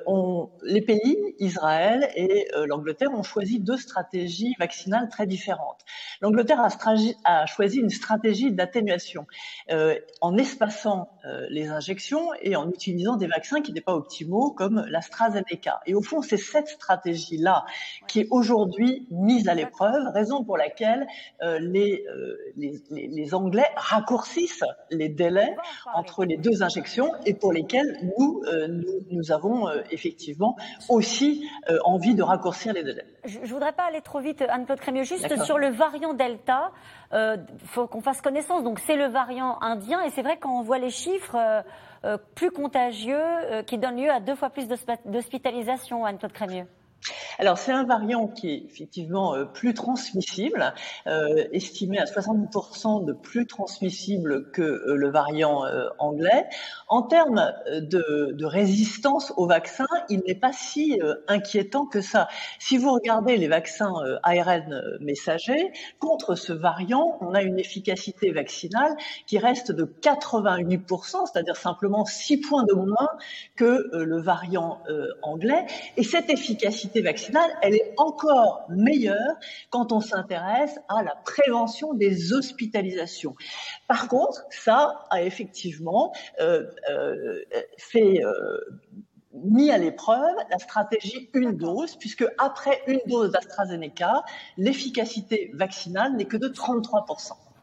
[0.06, 5.80] on, les pays, Israël et l'Angleterre, ont choisi deux stratégies vaccinales très différentes.
[6.22, 6.70] L'Angleterre a,
[7.24, 9.26] a, choisi une stratégie d'atténuation
[10.22, 11.10] en espaçant
[11.50, 15.80] les injections et en utilisant des vaccins qui n'étaient pas optimaux comme l'AstraZeneca.
[15.86, 17.66] Et au fond, c'est cette stratégie là
[18.08, 21.08] qui est aujourd'hui mise à l'épreuve, raison pour laquelle
[21.42, 25.56] euh, les, euh, les, les, Anglais raccourcissent les délais
[25.94, 30.56] entre les deux injections et pour lesquels nous, euh, nous, nous, avons effectivement
[30.90, 31.48] aussi
[31.86, 33.06] envie de raccourcir les délais.
[33.26, 36.72] Je ne voudrais pas aller trop vite, Anne-Claude Crémieux, juste sur le variant Delta.
[37.14, 38.64] Il faut qu'on fasse connaissance.
[38.64, 41.64] Donc c'est le variant indien et c'est vrai quand on voit les chiffres
[42.36, 43.24] plus contagieux
[43.68, 44.68] qui donnent lieu à deux fois plus
[45.06, 46.66] d'hospitalisation, Anne-Claude Crémieux.
[47.40, 50.74] Alors c'est un variant qui est effectivement euh, plus transmissible,
[51.08, 55.64] euh, estimé à 70% de plus transmissible que euh, le variant
[56.00, 56.46] anglais.
[56.88, 62.28] En termes de, de, résistance au vaccin, il n'est pas si inquiétant que ça.
[62.60, 68.96] Si vous regardez les vaccins ARN messagers, contre ce variant, on a une efficacité vaccinale
[69.28, 73.10] qui reste de 88%, c'est-à-dire simplement 6 points de moins
[73.56, 74.80] que le variant
[75.22, 75.66] anglais.
[75.98, 79.36] Et cette efficacité vaccinale, elle est encore meilleure
[79.70, 83.36] quand on s'intéresse à la prévention des hospitalisations.
[83.88, 87.44] Par contre, ça a effectivement euh, euh,
[87.78, 88.58] fait euh,
[89.34, 94.24] mis à l'épreuve la stratégie une dose, puisque après une dose d'AstraZeneca,
[94.58, 97.06] l'efficacité vaccinale n'est que de 33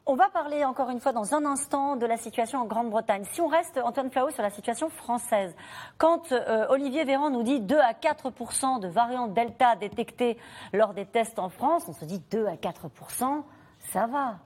[0.06, 3.24] on va parler encore une fois dans un instant de la situation en Grande-Bretagne.
[3.32, 5.54] Si on reste, Antoine Flau, sur la situation française,
[5.98, 10.36] quand euh, Olivier Véran nous dit 2 à 4% de variants Delta détectés
[10.72, 13.42] lors des tests en France, on se dit 2 à 4%
[13.92, 14.38] ça va.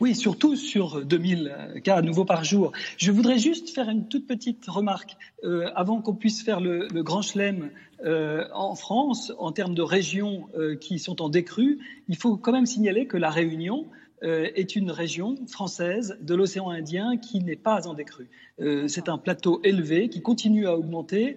[0.00, 2.72] Oui, surtout sur 2000 cas à nouveau par jour.
[2.96, 7.22] Je voudrais juste faire une toute petite remarque euh, avant qu'on puisse faire le, grand
[7.22, 7.70] chelem
[8.04, 10.48] euh, en France en termes de régions
[10.80, 11.78] qui sont en décrue.
[12.08, 16.70] Il faut quand même signaler que la Réunion euh, est une région française de l'océan
[16.70, 18.28] Indien qui n'est pas en décrue.
[18.60, 21.36] Euh, c'est un plateau élevé qui continue à augmenter,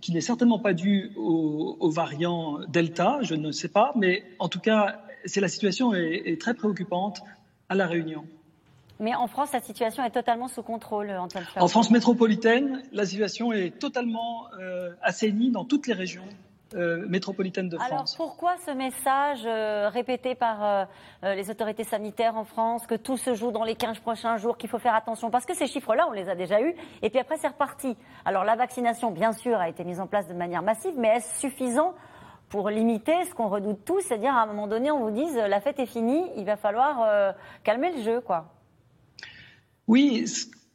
[0.00, 4.58] qui n'est certainement pas dû au, variant Delta, je ne sais pas, mais en tout
[4.58, 7.22] cas, c'est la situation est, très préoccupante
[7.68, 8.24] à La Réunion.
[8.98, 13.52] Mais en France, la situation est totalement sous contrôle, Antoine En France métropolitaine, la situation
[13.52, 16.26] est totalement euh, assainie dans toutes les régions
[16.74, 17.88] euh, métropolitaine de France.
[17.88, 20.84] Alors pourquoi ce message euh, répété par euh,
[21.36, 24.68] les autorités sanitaires en France, que tout se joue dans les 15 prochains jours, qu'il
[24.68, 25.30] faut faire attention?
[25.30, 27.96] Parce que ces chiffres-là, on les a déjà eus, et puis après c'est reparti.
[28.24, 31.38] Alors la vaccination, bien sûr, a été mise en place de manière massive, mais est-ce
[31.38, 31.94] suffisant
[32.48, 35.60] pour limiter ce qu'on redoute tous, c'est-à-dire à un moment donné, on vous dise la
[35.60, 38.46] fête est finie, il va falloir calmer le jeu, quoi
[39.86, 40.24] Oui,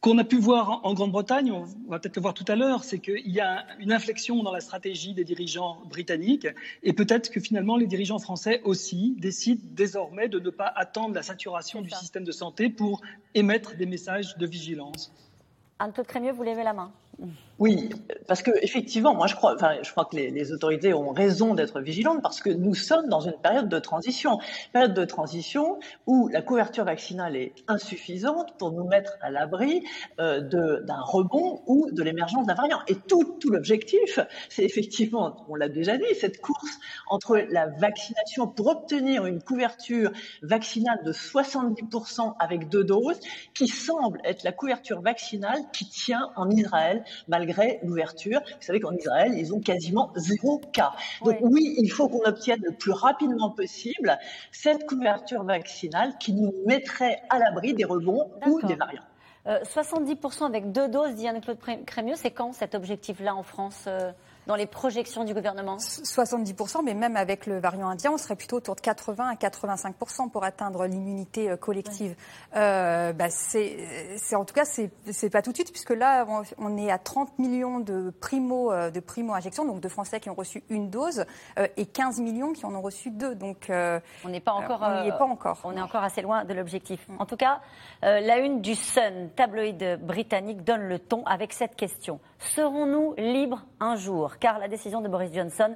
[0.02, 2.98] qu'on a pu voir en Grande-Bretagne, on va peut-être le voir tout à l'heure, c'est
[2.98, 6.48] qu'il y a une inflexion dans la stratégie des dirigeants britanniques
[6.82, 11.22] et peut-être que finalement les dirigeants français aussi décident désormais de ne pas attendre la
[11.22, 13.02] saturation du système de santé pour
[13.36, 15.14] émettre des messages de vigilance.
[15.78, 16.92] Anne-Claude Crémieux, vous levez la main.
[17.62, 17.90] Oui,
[18.28, 21.80] parce que effectivement, moi je crois, enfin, je crois que les, autorités ont raison d'être
[21.80, 24.40] vigilantes parce que nous sommes dans une période de transition,
[24.74, 29.84] période de transition où la couverture vaccinale est insuffisante pour nous mettre à l'abri
[30.20, 32.80] euh, d'un rebond ou de l'émergence d'un variant.
[32.88, 34.20] Et tout, tout l'objectif,
[34.50, 36.80] c'est effectivement, on l'a déjà dit, cette course
[37.12, 40.10] entre la vaccination pour obtenir une couverture
[40.42, 43.20] vaccinale de 70% avec deux doses,
[43.54, 47.51] qui semble être la couverture vaccinale qui tient en Israël malgré
[47.84, 48.40] l'ouverture.
[48.40, 50.92] Vous savez qu'en Israël, ils ont quasiment zéro cas.
[51.24, 54.18] Donc oui, il faut qu'on obtienne le plus rapidement possible
[54.52, 59.04] cette couverture vaccinale qui nous mettrait à l'abri des rebonds ou des variants.
[59.46, 62.16] 70% avec deux doses, dit Anne-Claude Crémieux.
[62.16, 63.88] C'est quand cet objectif-là en France
[64.48, 65.78] dans les projections du gouvernement?
[65.78, 70.30] 70%, mais même avec le variant indien, on serait plutôt autour de 80 à 85%
[70.30, 72.16] pour atteindre l'immunité euh, collective.
[72.56, 73.78] Euh, bah c'est,
[74.34, 76.26] en tout cas, c'est pas tout de suite, puisque là,
[76.58, 80.30] on, est à 30 millions de primo, euh, de primo injections, donc de Français qui
[80.30, 81.26] ont reçu une dose,
[81.78, 83.36] et 15 millions qui en ont reçu deux.
[83.36, 84.82] Donc, on n'est pas encore.
[84.82, 85.60] on n'y est pas encore.
[85.64, 87.06] On est encore assez loin de l'objectif.
[87.20, 87.62] En tout cas,
[88.02, 93.96] la une du Sun, tabloïd britannique, donne le ton avec cette question serons-nous libres un
[93.96, 94.31] jour?
[94.40, 95.76] Car la décision de Boris Johnson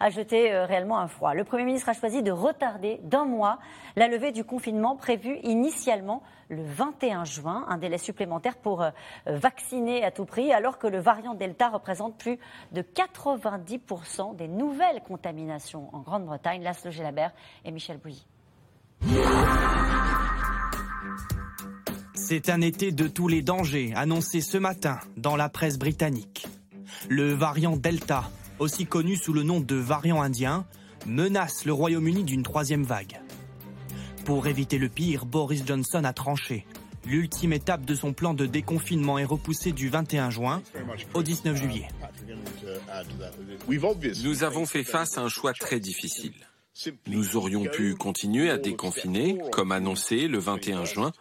[0.00, 1.34] a jeté euh, réellement un froid.
[1.34, 3.58] Le Premier ministre a choisi de retarder d'un mois
[3.96, 8.90] la levée du confinement prévu initialement le 21 juin, un délai supplémentaire pour euh,
[9.26, 12.38] vacciner à tout prix, alors que le variant Delta représente plus
[12.72, 16.62] de 90% des nouvelles contaminations en Grande-Bretagne.
[16.62, 17.32] Laszlo Gelabert
[17.64, 18.26] et Michel Bouilly.
[22.14, 26.46] C'est un été de tous les dangers annoncé ce matin dans la presse britannique.
[27.08, 30.66] Le variant Delta, aussi connu sous le nom de variant indien,
[31.06, 33.20] menace le Royaume-Uni d'une troisième vague.
[34.24, 36.66] Pour éviter le pire, Boris Johnson a tranché.
[37.04, 40.62] L'ultime étape de son plan de déconfinement est repoussée du 21 juin
[41.14, 41.88] au 19 juillet.
[44.22, 46.34] Nous avons fait face à un choix très difficile.
[47.06, 51.12] Nous aurions pu continuer à déconfiner, comme annoncé le 21 juin,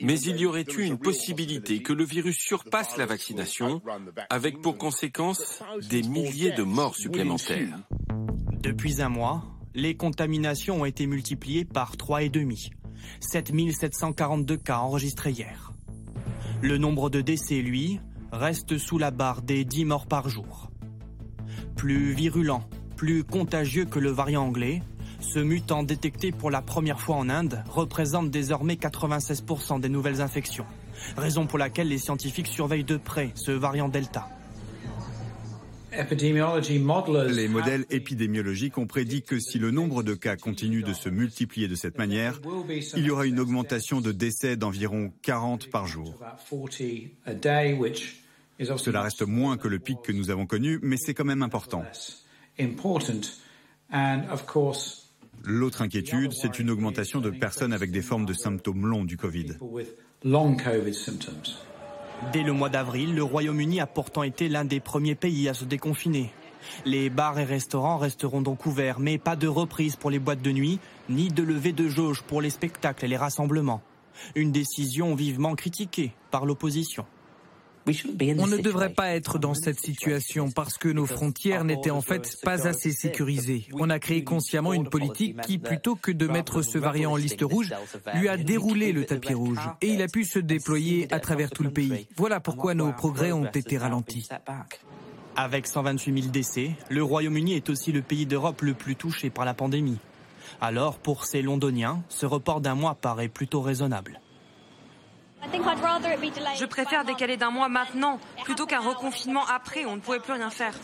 [0.00, 3.82] mais il y aurait eu une possibilité que le virus surpasse la vaccination,
[4.30, 7.78] avec pour conséquence des milliers de morts supplémentaires.
[8.62, 12.70] Depuis un mois, les contaminations ont été multipliées par 3,5.
[13.20, 15.72] 7742 cas enregistrés hier.
[16.60, 17.98] Le nombre de décès, lui,
[18.30, 20.70] reste sous la barre des 10 morts par jour.
[21.76, 22.62] Plus virulent,
[22.96, 24.82] plus contagieux que le variant anglais,
[25.22, 30.66] ce mutant détecté pour la première fois en Inde représente désormais 96% des nouvelles infections,
[31.16, 34.28] raison pour laquelle les scientifiques surveillent de près ce variant Delta.
[35.92, 41.68] Les modèles épidémiologiques ont prédit que si le nombre de cas continue de se multiplier
[41.68, 42.40] de cette manière,
[42.96, 46.18] il y aura une augmentation de décès d'environ 40 par jour.
[48.76, 51.84] Cela reste moins que le pic que nous avons connu, mais c'est quand même important.
[55.44, 59.56] L'autre inquiétude, c'est une augmentation de personnes avec des formes de symptômes longs du Covid.
[62.32, 65.64] Dès le mois d'avril, le Royaume-Uni a pourtant été l'un des premiers pays à se
[65.64, 66.32] déconfiner.
[66.84, 70.52] Les bars et restaurants resteront donc ouverts, mais pas de reprise pour les boîtes de
[70.52, 70.78] nuit,
[71.08, 73.82] ni de levée de jauge pour les spectacles et les rassemblements.
[74.36, 77.04] Une décision vivement critiquée par l'opposition.
[77.86, 82.38] On ne devrait pas être dans cette situation parce que nos frontières n'étaient en fait
[82.42, 83.66] pas assez sécurisées.
[83.72, 87.42] On a créé consciemment une politique qui, plutôt que de mettre ce variant en liste
[87.42, 87.72] rouge,
[88.14, 91.62] lui a déroulé le tapis rouge et il a pu se déployer à travers tout
[91.62, 92.06] le pays.
[92.16, 94.28] Voilà pourquoi nos progrès ont été ralentis.
[95.34, 99.46] Avec 128 000 décès, le Royaume-Uni est aussi le pays d'Europe le plus touché par
[99.46, 99.98] la pandémie.
[100.60, 104.20] Alors, pour ces Londoniens, ce report d'un mois paraît plutôt raisonnable.
[106.58, 110.50] Je préfère décaler d'un mois maintenant plutôt qu'un reconfinement après, on ne pouvait plus rien
[110.50, 110.74] faire.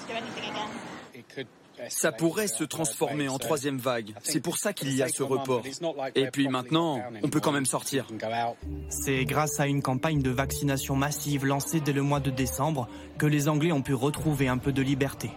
[1.91, 4.15] Ça pourrait se transformer en troisième vague.
[4.23, 5.63] C'est pour ça qu'il y a ce report.
[6.15, 8.07] Et puis maintenant, on peut quand même sortir.
[8.89, 13.27] C'est grâce à une campagne de vaccination massive lancée dès le mois de décembre que
[13.27, 15.31] les Anglais ont pu retrouver un peu de liberté.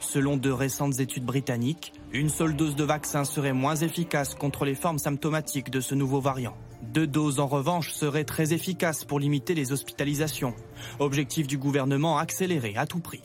[0.00, 4.74] Selon de récentes études britanniques, une seule dose de vaccin serait moins efficace contre les
[4.74, 6.56] formes symptomatiques de ce nouveau variant.
[6.82, 10.54] Deux doses en revanche seraient très efficaces pour limiter les hospitalisations.
[10.98, 13.22] Objectif du gouvernement accéléré à tout prix.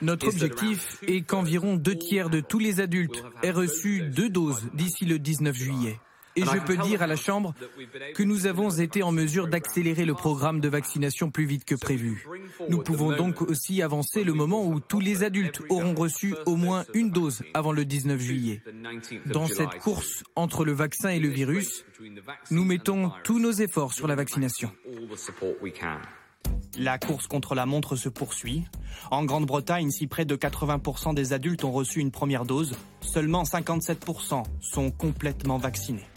[0.00, 5.04] Notre objectif est qu'environ deux tiers de tous les adultes aient reçu deux doses d'ici
[5.04, 5.98] le 19 juillet.
[6.36, 7.54] Et je peux dire à la Chambre
[8.14, 12.26] que nous avons été en mesure d'accélérer le programme de vaccination plus vite que prévu.
[12.68, 16.84] Nous pouvons donc aussi avancer le moment où tous les adultes auront reçu au moins
[16.94, 18.62] une dose avant le 19 juillet.
[19.26, 21.84] Dans cette course entre le vaccin et le virus,
[22.50, 24.70] nous mettons tous nos efforts sur la vaccination.
[26.78, 28.64] La course contre la montre se poursuit.
[29.10, 34.44] En Grande-Bretagne, si près de 80% des adultes ont reçu une première dose, seulement 57%
[34.60, 36.09] sont complètement vaccinés.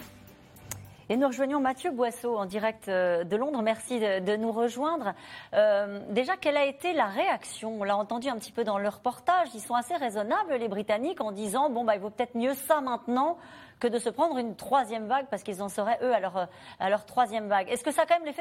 [1.13, 3.62] Et nous rejoignons Mathieu Boisseau en direct euh, de Londres.
[3.62, 5.13] Merci de, nous rejoindre.
[5.54, 7.80] Euh, déjà, quelle a été la réaction?
[7.80, 9.49] On l'a entendu un petit peu dans le reportage.
[9.54, 12.82] Ils sont assez raisonnables, les Britanniques, en disant bon, bah, il vaut peut-être mieux ça
[12.82, 13.38] maintenant
[13.80, 16.47] que de se prendre une troisième vague parce qu'ils en seraient, eux, à leur,
[16.80, 17.69] à leur troisième vague.
[17.69, 18.34] Est-ce que ça a quand même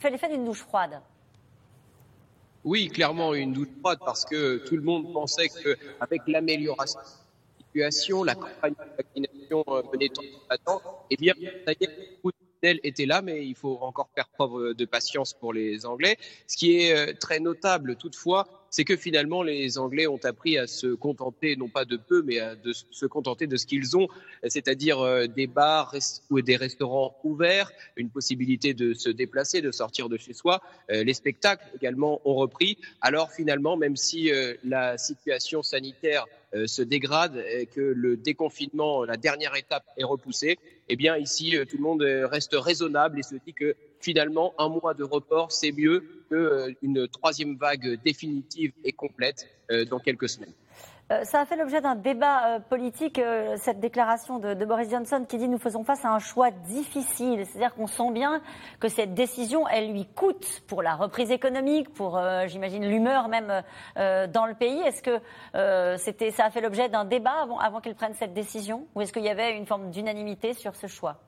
[0.00, 1.00] fait l'effet d'une douche froide?
[2.64, 6.98] Oui, clairement une douche froide parce que tout le monde pensait qu'avec l'amélioration
[8.24, 10.22] la campagne de vaccination euh, venait en
[10.54, 11.34] attend, eh bien,
[11.66, 11.88] ça y est,
[12.62, 16.16] modèle était là, mais il faut encore faire preuve de patience pour les Anglais.
[16.46, 20.88] Ce qui est très notable toutefois, c'est que finalement les Anglais ont appris à se
[20.88, 24.08] contenter, non pas de peu, mais à de se contenter de ce qu'ils ont,
[24.46, 25.94] c'est-à-dire euh, des bars
[26.30, 30.60] ou des restaurants ouverts, une possibilité de se déplacer, de sortir de chez soi.
[30.90, 32.78] Euh, les spectacles également ont repris.
[33.00, 36.26] Alors finalement, même si euh, la situation sanitaire
[36.64, 41.76] se dégrade et que le déconfinement, la dernière étape est repoussée, eh bien ici, tout
[41.76, 46.02] le monde reste raisonnable et se dit que finalement, un mois de report, c'est mieux
[46.28, 50.52] qu'une euh, troisième vague définitive et complète euh, dans quelques semaines.
[51.10, 53.18] Euh, ça a fait l'objet d'un débat politique,
[53.56, 57.46] cette déclaration de, Boris Johnson qui dit nous faisons face à un choix difficile.
[57.46, 58.42] C'est-à-dire qu'on sent bien
[58.78, 63.62] que cette décision, elle lui coûte pour la reprise économique, pour, j'imagine, l'humeur même
[63.96, 64.80] dans le pays.
[64.80, 68.86] Est-ce que c'était, ça a fait l'objet d'un débat avant, avant qu'il prenne cette décision?
[68.94, 71.27] Ou est-ce qu'il y avait une forme d'unanimité sur ce choix?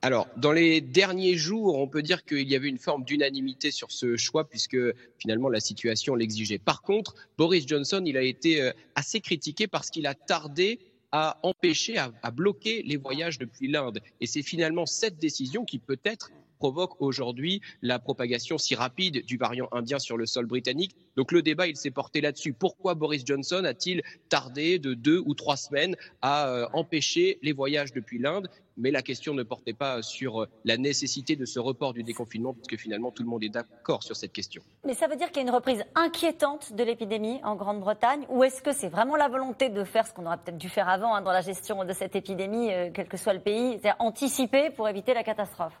[0.00, 3.90] Alors, dans les derniers jours, on peut dire qu'il y avait une forme d'unanimité sur
[3.90, 4.78] ce choix, puisque
[5.18, 6.58] finalement la situation l'exigeait.
[6.58, 10.78] Par contre, Boris Johnson, il a été euh, assez critiqué parce qu'il a tardé
[11.10, 14.00] à empêcher, à, bloquer les voyages depuis l'Inde.
[14.20, 19.68] Et c'est finalement cette décision qui peut-être provoque aujourd'hui la propagation si rapide du variant
[19.72, 20.94] indien sur le sol britannique.
[21.16, 22.52] Donc le débat, il s'est porté là-dessus.
[22.52, 27.92] Pourquoi Boris Johnson a-t-il tardé de deux ou trois semaines à euh, empêcher les voyages
[27.92, 28.48] depuis l'Inde?
[28.80, 32.54] Mais la question ne portait pas sur euh, la nécessité de ce report du déconfinement,
[32.54, 34.62] puisque finalement tout le monde est d'accord sur cette question.
[34.84, 38.44] Mais ça veut dire qu'il y a une reprise inquiétante de l'épidémie en Grande-Bretagne, ou
[38.44, 41.14] est-ce que c'est vraiment la volonté de faire ce qu'on aurait peut-être dû faire avant
[41.14, 44.70] hein, dans la gestion de cette épidémie, euh, quel que soit le pays, c'est-à-dire anticiper
[44.70, 45.74] pour éviter la catastrophe?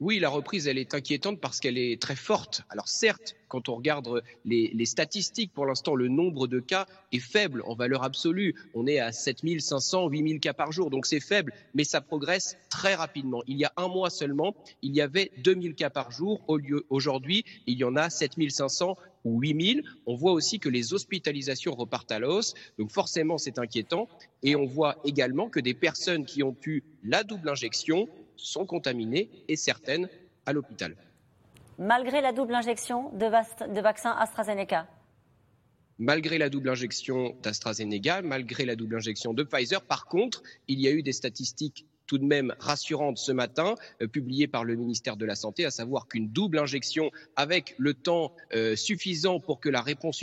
[0.00, 2.62] Oui, la reprise, elle est inquiétante parce qu'elle est très forte.
[2.68, 7.62] Alors certes, quand on regarde les, statistiques, pour l'instant, le nombre de cas est faible
[7.64, 8.56] en valeur absolue.
[8.74, 12.96] On est à 7500, 8000 cas par jour, donc c'est faible, mais ça progresse très
[12.96, 13.42] rapidement.
[13.46, 16.44] Il y a un mois seulement, il y avait 2000 cas par jour.
[16.90, 19.84] Aujourd'hui, il y en a 7500 ou 8000.
[20.06, 24.08] On voit aussi que les hospitalisations repartent à l'os, donc forcément c'est inquiétant.
[24.42, 29.30] Et on voit également que des personnes qui ont eu la double injection sont contaminées
[29.48, 30.08] et certaines
[30.46, 30.96] à l'hôpital.
[31.78, 33.26] Malgré la double injection de,
[33.72, 34.86] de vaccin AstraZeneca
[35.98, 39.82] malgré la double injection d'AstraZeneca, malgré la double injection de Pfizer.
[39.82, 44.06] Par contre, il y a eu des statistiques tout de même rassurantes ce matin, euh,
[44.06, 48.34] publiées par le ministère de la Santé, à savoir qu'une double injection avec le temps
[48.54, 50.22] euh, suffisant pour que la réponse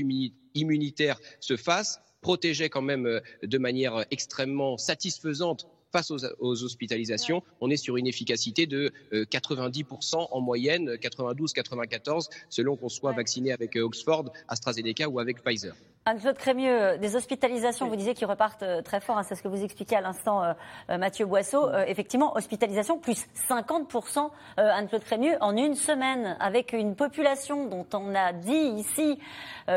[0.53, 7.69] immunitaire se fasse protégeait quand même euh, de manière extrêmement satisfaisante face aux, hospitalisations, on
[7.69, 13.75] est sur une efficacité de 90% euh, en moyenne, 92-94, selon qu'on soit vacciné avec
[13.75, 15.75] euh, Oxford, AstraZeneca ou avec Pfizer.
[16.05, 19.47] Anne-Claude Crémieux, des hospitalisations, vous disiez qu'ils repartent euh, très fort, hein, c'est ce que
[19.47, 20.41] vous expliquez à l'instant,
[20.89, 21.71] Mathieu Boisseau.
[21.87, 28.33] effectivement, hospitalisation plus 50%, Anne-Claude Crémieux, en une semaine, avec une population dont on a
[28.33, 29.19] dit ici,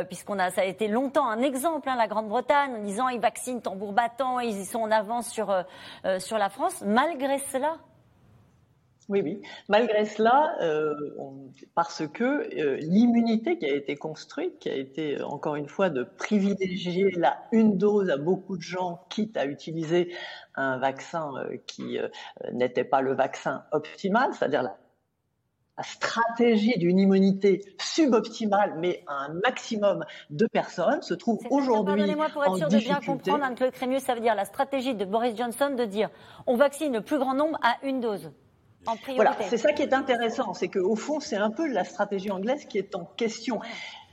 [0.09, 3.61] puisqu'on a, ça a été longtemps un exemple, hein, la Grande-Bretagne, en disant ils vaccinent
[3.61, 6.83] tambour battant, ils y sont en avance sur, euh, sur la France.
[6.85, 7.77] Malgré cela,
[9.09, 9.43] oui, oui.
[9.69, 10.95] Malgré cela, euh,
[11.75, 16.05] parce que euh, l'immunité qui a été construite, qui a été encore une fois de
[16.05, 20.15] privilégier la une dose à beaucoup de gens, quitte à utiliser
[20.55, 21.33] un vaccin
[21.67, 21.99] qui
[22.53, 24.77] n'était pas le vaccin optimal, c'est-à-dire la
[25.77, 32.29] la stratégie d'une immunité suboptimale, mais à un maximum de personnes, se trouve aujourd'hui Pardonnez-moi
[32.33, 35.37] pour être sûr de bien comprendre, Anne-Claude Crémieux, ça veut dire la stratégie de Boris
[35.37, 36.11] Johnson de dire
[36.47, 38.31] on vaccine le plus grand nombre à une dose.
[38.87, 38.97] En.
[39.15, 42.65] Voilà, c'est ça qui est intéressant, c'est qu'au fond, c'est un peu la stratégie anglaise
[42.67, 43.61] qui est en question.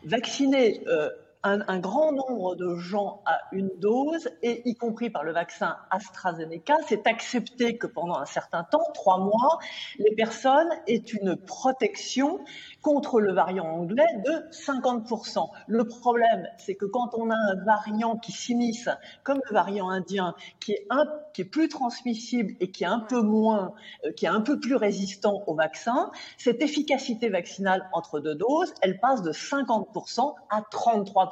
[0.04, 1.10] Vacciner euh,
[1.44, 6.78] un, grand nombre de gens à une dose, et y compris par le vaccin AstraZeneca,
[6.88, 9.60] c'est accepté que pendant un certain temps, trois mois,
[9.98, 12.40] les personnes aient une protection
[12.82, 15.50] contre le variant anglais de 50%.
[15.68, 18.90] Le problème, c'est que quand on a un variant qui s'immisce,
[19.24, 23.00] comme le variant indien, qui est, un, qui est plus transmissible et qui est un
[23.00, 23.74] peu moins,
[24.06, 28.74] euh, qui est un peu plus résistant au vaccin, cette efficacité vaccinale entre deux doses,
[28.82, 31.31] elle passe de 50% à 33%.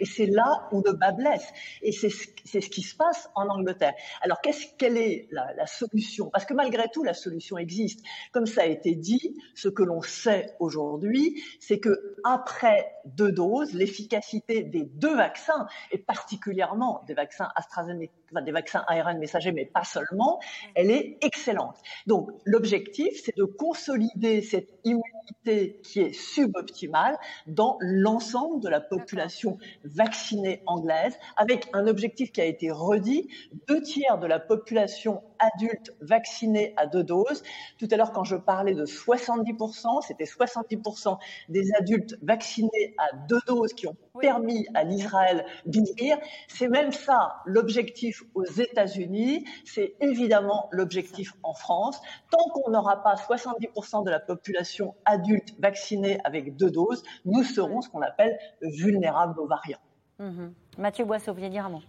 [0.00, 1.46] Et c'est là où le bas blesse.
[1.82, 3.94] Et c'est ce qui se passe en Angleterre.
[4.22, 6.30] Alors, qu'est-ce, quelle est la, la solution?
[6.30, 8.04] Parce que malgré tout, la solution existe.
[8.32, 13.72] Comme ça a été dit, ce que l'on sait aujourd'hui, c'est que après deux doses,
[13.72, 19.84] l'efficacité des deux vaccins, et particulièrement des vaccins AstraZeneca, des vaccins ARN messagers, mais pas
[19.84, 20.40] seulement,
[20.74, 21.76] elle est excellente.
[22.06, 29.58] Donc l'objectif, c'est de consolider cette immunité qui est suboptimale dans l'ensemble de la population
[29.84, 33.28] vaccinée anglaise, avec un objectif qui a été redit,
[33.68, 37.42] deux tiers de la population adulte vaccinée à deux doses.
[37.78, 41.18] Tout à l'heure, quand je parlais de 70%, c'était 70%
[41.48, 46.18] des adultes vaccinés à deux doses qui ont permis à l'Israël d'ouvrir.
[46.48, 52.00] C'est même ça l'objectif aux États-Unis, c'est évidemment l'objectif en France.
[52.30, 57.80] Tant qu'on n'aura pas 70% de la population adulte vaccinée avec deux doses, nous serons
[57.82, 59.80] ce qu'on appelle vulnérables aux variants.
[60.18, 60.54] Mhm.
[60.78, 61.82] Mathieu Boisseau, vous dire un mot?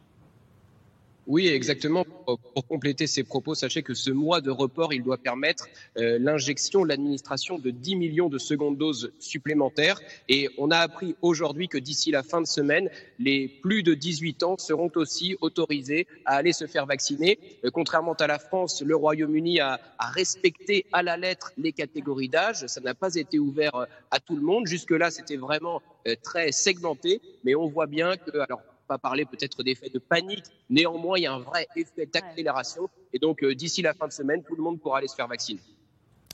[1.25, 2.03] Oui, exactement.
[2.03, 5.67] Pour, compléter ces propos, sachez que ce mois de report, il doit permettre
[5.97, 10.01] euh, l'injection, l'administration de 10 millions de secondes doses supplémentaires.
[10.27, 14.43] Et on a appris aujourd'hui que d'ici la fin de semaine, les plus de 18
[14.43, 17.39] ans seront aussi autorisés à aller se faire vacciner.
[17.63, 22.29] Euh, contrairement à la France, le Royaume-Uni a, a, respecté à la lettre les catégories
[22.29, 22.65] d'âge.
[22.67, 24.67] Ça n'a pas été ouvert euh, à tout le monde.
[24.67, 25.81] Jusque-là, c'était vraiment
[26.21, 27.21] très segmenté.
[27.45, 28.61] Mais on voit bien que, alors,
[28.93, 30.45] pas parler peut-être d'effet de panique.
[30.69, 32.89] Néanmoins, il y a un vrai effet d'accélération.
[33.13, 35.27] Et donc, euh, d'ici la fin de semaine, tout le monde pourra aller se faire
[35.27, 35.61] vacciner.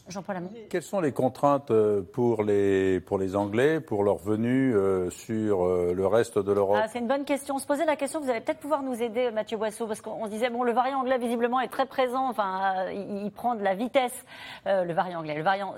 [0.08, 0.38] Jean-Paul
[0.72, 5.68] Quelles sont les contraintes euh, pour les, pour les Anglais, pour leur venue euh, sur
[5.68, 6.80] le reste de l'Europe?
[6.82, 7.56] Ah, C'est une bonne question.
[7.56, 10.26] On se posait la question, vous allez peut-être pouvoir nous aider, Mathieu Boisseau, parce qu'on
[10.26, 13.76] se disait, bon, le variant anglais, visiblement, est très présent, enfin, il, prend de la
[13.76, 14.26] vitesse,
[14.66, 15.76] le variant anglais, le variant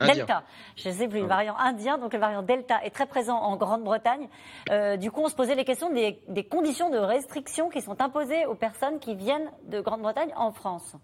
[0.00, 0.42] Delta.
[0.76, 4.28] Je sais plus, le variant indien, donc le variant Delta est très présent en Grande-Bretagne.
[4.70, 8.00] Euh, du coup, on se posait les questions des, des conditions de restriction qui sont
[8.00, 10.96] imposées aux personnes qui viennent de Grande-Bretagne en France.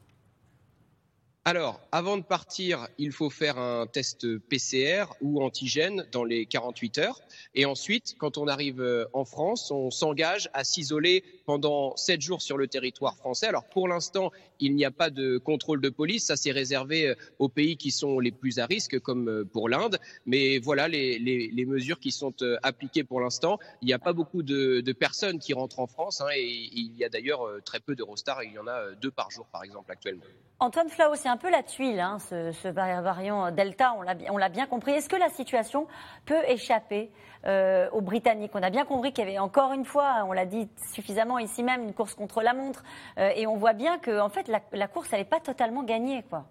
[1.48, 6.98] Alors, avant de partir, il faut faire un test PCR ou antigène dans les 48
[6.98, 7.20] heures.
[7.54, 12.42] Et ensuite, quand on arrive euh, en France, on s'engage à s'isoler pendant 7 jours
[12.42, 13.46] sur le territoire français.
[13.46, 16.24] Alors, pour l'instant, il n'y a pas de contrôle de police.
[16.24, 19.68] Ça, c'est réservé euh, aux pays qui sont les plus à risque, comme euh, pour
[19.68, 20.00] l'Inde.
[20.24, 22.34] Mais voilà les, mesures qui sont
[22.64, 23.60] appliquées pour l'instant.
[23.82, 26.20] Il n'y a pas beaucoup de, personnes qui rentrent en France.
[26.20, 26.42] Hein, et
[26.72, 28.42] il y a d'ailleurs très peu d'Eurostar.
[28.42, 30.24] Il y en a deux par jour, par exemple, actuellement.
[30.58, 34.92] Antoine Flau, c'est un peu la tuile, hein, ce, variant Delta, on l'a bien compris.
[34.92, 35.86] Est-ce que la situation
[36.24, 37.10] peut échapper
[37.44, 38.52] euh, aux Britanniques?
[38.54, 41.62] On a bien compris qu'il y avait encore une fois, on l'a dit suffisamment ici
[41.62, 42.84] même, une course contre la montre.
[43.18, 45.82] Euh, et on voit bien que en fait, la, la course, elle n'est pas totalement
[45.82, 46.22] gagnée.
[46.22, 46.46] quoi.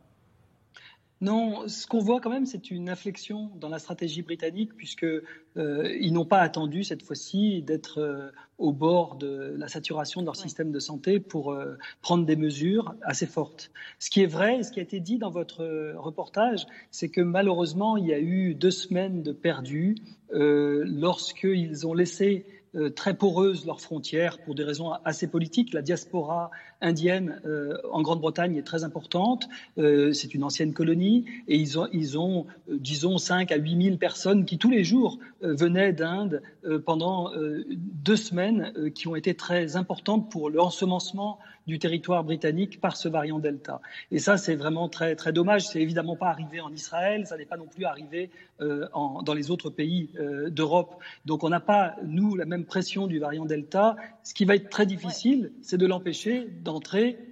[1.26, 5.24] Non, ce qu'on voit quand même, c'est une inflexion dans la stratégie britannique, puisqu'ils
[5.58, 10.36] euh, n'ont pas attendu cette fois-ci d'être euh, au bord de la saturation de leur
[10.36, 13.72] système de santé pour euh, prendre des mesures assez fortes.
[13.98, 17.98] Ce qui est vrai, ce qui a été dit dans votre reportage, c'est que malheureusement,
[17.98, 19.96] il y a eu deux semaines de perdus
[20.30, 22.46] lorsqu'ils ont laissé
[22.96, 25.74] très poreuses leurs frontières pour des raisons assez politiques.
[25.74, 26.52] La diaspora
[26.86, 29.50] indienne euh, en Grande-Bretagne est très importante.
[29.78, 33.84] Euh, c'est une ancienne colonie et ils ont, ils ont euh, disons, 5 à 8
[33.84, 36.42] 000 personnes qui tous les jours venaient d'Inde
[36.86, 42.96] pendant deux semaines qui ont été très importantes pour le ensemencement du territoire britannique par
[42.96, 43.82] ce variant Delta.
[44.12, 45.68] Et ça, c'est vraiment très, très dommage.
[45.68, 48.32] C'est évidemment pas arrivé en Israël, ça n'est pas non plus arrivé
[48.94, 50.10] en, dans les autres pays
[50.48, 50.96] d'Europe.
[51.26, 53.96] Donc on n'a pas, nous, la même pression du variant Delta.
[54.24, 56.48] Ce qui va être très difficile, c'est de l'empêcher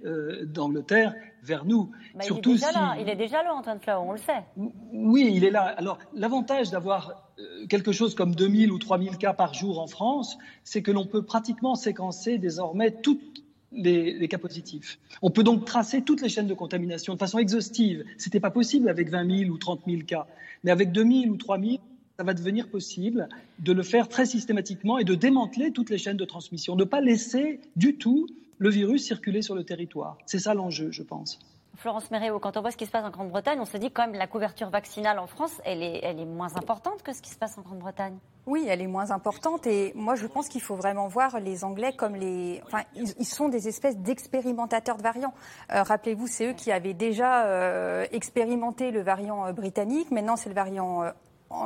[0.04, 1.90] euh, d'Angleterre vers nous.
[2.14, 2.96] Bah, Surtout il, est déjà là.
[3.00, 4.44] il est déjà là, Antoine Flau, on le sait.
[4.92, 5.74] Oui, il est là.
[5.76, 10.38] Alors, l'avantage d'avoir euh, quelque chose comme 2000 ou 3000 cas par jour en France,
[10.62, 13.42] c'est que l'on peut pratiquement séquencer désormais toutes
[13.72, 14.98] les, les, cas positifs.
[15.20, 18.04] On peut donc tracer toutes les chaînes de contamination de façon exhaustive.
[18.18, 20.26] Ce n'était pas possible avec 20 000 ou 30 000 cas.
[20.62, 21.80] Mais avec 2000 ou 3000,
[22.16, 23.28] ça va devenir possible
[23.58, 27.00] de le faire très systématiquement et de démanteler toutes les chaînes de transmission, ne pas
[27.00, 28.26] laisser du tout
[28.58, 30.18] le virus circuler sur le territoire.
[30.26, 31.38] C'est ça l'enjeu, je pense.
[31.76, 34.06] Florence Méréo, quand on voit ce qui se passe en Grande-Bretagne, on se dit quand
[34.06, 37.30] même la couverture vaccinale en France, elle est, elle est moins importante que ce qui
[37.30, 38.16] se passe en Grande-Bretagne.
[38.46, 41.92] Oui, elle est moins importante et moi je pense qu'il faut vraiment voir les Anglais
[41.96, 42.62] comme les...
[42.66, 45.34] Enfin, ils, sont des espèces d'expérimentateurs de variants.
[45.72, 50.50] Euh, rappelez-vous, c'est eux qui avaient déjà euh, expérimenté le variant euh, britannique, maintenant c'est
[50.50, 51.04] le variant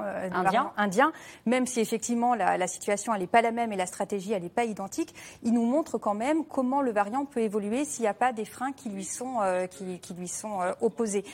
[0.05, 0.72] euh, indien.
[0.76, 1.12] indien,
[1.47, 4.64] même si effectivement la, situation n'est pas la même et la stratégie elle n'est pas
[4.64, 8.32] identique, il nous montre quand même comment le variant peut évoluer s'il n'y a pas
[8.32, 11.24] des freins qui lui sont euh, qui, lui sont euh, opposés.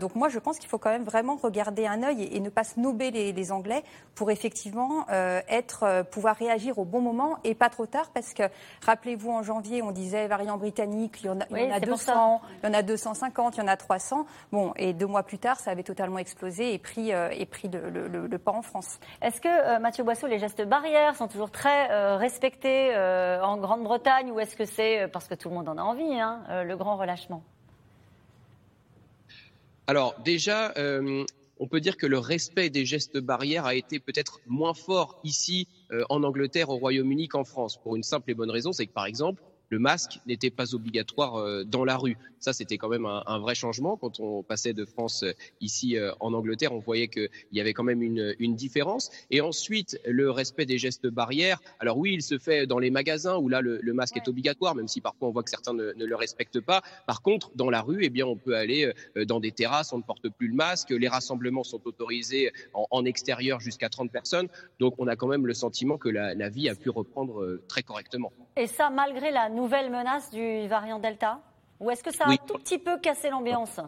[0.00, 2.64] donc moi je pense qu'il faut quand même vraiment regarder un œil et, ne pas
[2.64, 3.84] snober les, les Anglais
[4.14, 8.42] pour effectivement être pouvoir réagir au bon moment et pas trop tard parce que
[8.84, 11.80] rappelez-vous en janvier on disait variant britannique il y en a, il y en a
[11.80, 14.26] 200, il y en a 250, il y en a 300.
[14.50, 17.81] Bon et deux mois plus tard ça avait totalement explosé et pris et pris de
[17.90, 18.98] le, pas en France.
[19.20, 22.94] Est-ce que, Mathieu Boisseau, les gestes barrières sont toujours très respectés
[23.42, 26.42] en Grande-Bretagne ou est-ce que c'est, parce que tout le monde en a envie, hein,
[26.64, 27.42] le grand relâchement?
[29.86, 34.74] Alors déjà, on peut dire que le respect des gestes barrières a été peut-être moins
[34.74, 35.68] fort ici
[36.08, 39.06] en Angleterre, au Royaume-Uni qu'en France, pour une simple et bonne raison, c'est que par
[39.06, 42.18] exemple, le masque n'était pas obligatoire euh, dans la rue.
[42.42, 43.96] Ça, c'était quand même un, vrai changement.
[43.96, 47.72] Quand on passait de France euh, ici euh, en Angleterre, on voyait qu'il y avait
[47.72, 49.10] quand même une, différence.
[49.30, 51.60] Et ensuite, le respect des gestes barrières.
[51.78, 54.88] Alors oui, il se fait dans les magasins où là, le, masque est obligatoire, même
[54.88, 56.82] si parfois on voit que certains ne, le respectent pas.
[57.06, 58.92] Par contre, dans la rue, eh bien, on peut aller
[59.26, 60.90] dans des terrasses, on ne porte plus le masque.
[60.90, 64.48] Les rassemblements sont autorisés en, extérieur jusqu'à 30 personnes.
[64.80, 67.82] Donc, on a quand même le sentiment que la, la vie a pu reprendre très
[67.82, 68.32] correctement.
[68.56, 71.40] Et ça, malgré la nouvelle menace du variant Delta?
[71.82, 73.80] Ou est-ce que ça a un tout petit peu cassé l'ambiance?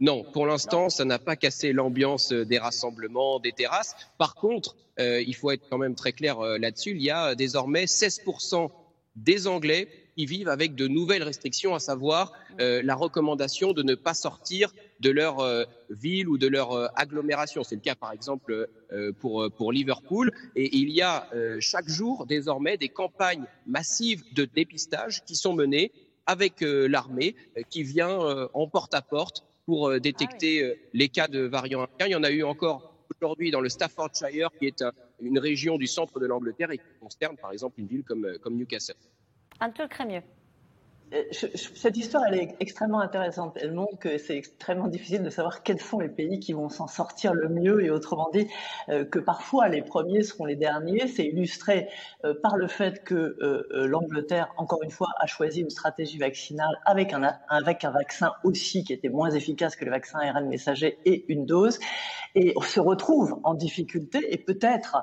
[0.00, 3.94] Non, pour l'instant, ça n'a pas cassé l'ambiance des rassemblements, des terrasses.
[4.18, 7.34] Par contre, euh, il faut être quand même très clair euh, là-dessus, il y a
[7.34, 8.68] désormais 16%
[9.16, 13.94] des Anglais qui vivent avec de nouvelles restrictions, à savoir euh, la recommandation de ne
[13.94, 17.64] pas sortir de leur euh, ville ou de leur euh, agglomération.
[17.64, 18.68] C'est le cas, par exemple,
[19.20, 20.32] pour, pour Liverpool.
[20.54, 21.26] Et il y a
[21.60, 25.92] chaque jour, désormais, des campagnes massives de dépistage qui sont menées
[26.26, 27.34] avec l'armée
[27.70, 32.30] qui vient en porte-à-porte pour détecter ah les cas de variants Il y en a
[32.30, 34.84] eu encore aujourd'hui dans le Staffordshire, qui est
[35.20, 38.56] une région du centre de l'Angleterre et qui concerne, par exemple, une ville comme, comme
[38.56, 38.96] Newcastle.
[39.60, 40.22] Un peu crémieux.
[41.12, 43.58] Euh, cette histoire, elle est extrêmement intéressante.
[43.60, 46.86] Elle montre que c'est extrêmement difficile de savoir quels sont les pays qui vont s'en
[46.86, 48.48] sortir le mieux et autrement dit
[48.88, 51.06] euh, que parfois les premiers seront les derniers.
[51.08, 51.88] C'est illustré
[52.24, 53.36] euh, par le fait que
[53.72, 58.84] l'Angleterre, encore une fois, a choisi une stratégie vaccinale avec un, avec un vaccin aussi
[58.84, 61.78] qui était moins efficace que le vaccin ARN messager et une dose.
[62.34, 64.96] Et se retrouve en difficulté et peut-être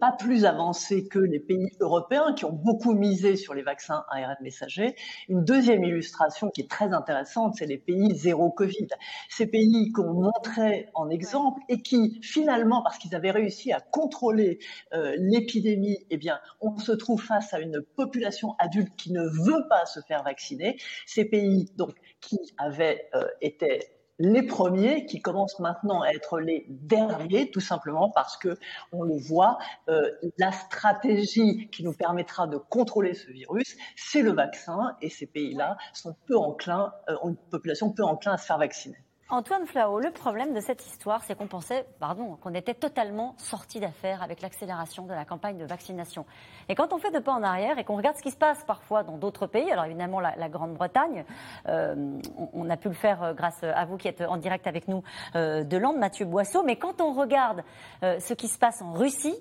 [0.00, 4.36] pas plus avancé que les pays européens qui ont beaucoup misé sur les vaccins ARN
[4.42, 4.94] messager.
[5.28, 8.88] Une deuxième illustration qui est très intéressante, c'est les pays zéro Covid.
[9.28, 14.58] Ces pays qu'on montrait en exemple et qui finalement, parce qu'ils avaient réussi à contrôler
[14.92, 19.66] euh, l'épidémie, eh bien, on se trouve face à une population adulte qui ne veut
[19.68, 20.78] pas se faire vacciner.
[21.06, 26.66] Ces pays donc qui avaient euh, été les premiers qui commencent maintenant à être les
[26.68, 28.58] derniers, tout simplement parce que
[28.92, 29.58] on le voit,
[29.88, 35.26] euh, la stratégie qui nous permettra de contrôler ce virus, c'est le vaccin, et ces
[35.26, 39.05] pays-là sont peu enclins, euh, ont une population peu enclin à se faire vacciner.
[39.28, 43.80] Antoine Flao, le problème de cette histoire, c'est qu'on pensait, pardon, qu'on était totalement sorti
[43.80, 46.24] d'affaire avec l'accélération de la campagne de vaccination.
[46.68, 48.62] Et quand on fait de pas en arrière et qu'on regarde ce qui se passe
[48.64, 51.24] parfois dans d'autres pays, alors évidemment la, Grande-Bretagne,
[51.66, 52.20] euh,
[52.52, 55.02] on, a pu le faire euh, grâce à vous qui êtes en direct avec nous
[55.34, 57.62] euh, de Mathieu Boisseau, mais quand on regarde
[58.02, 59.36] ce qui se passe en Russie,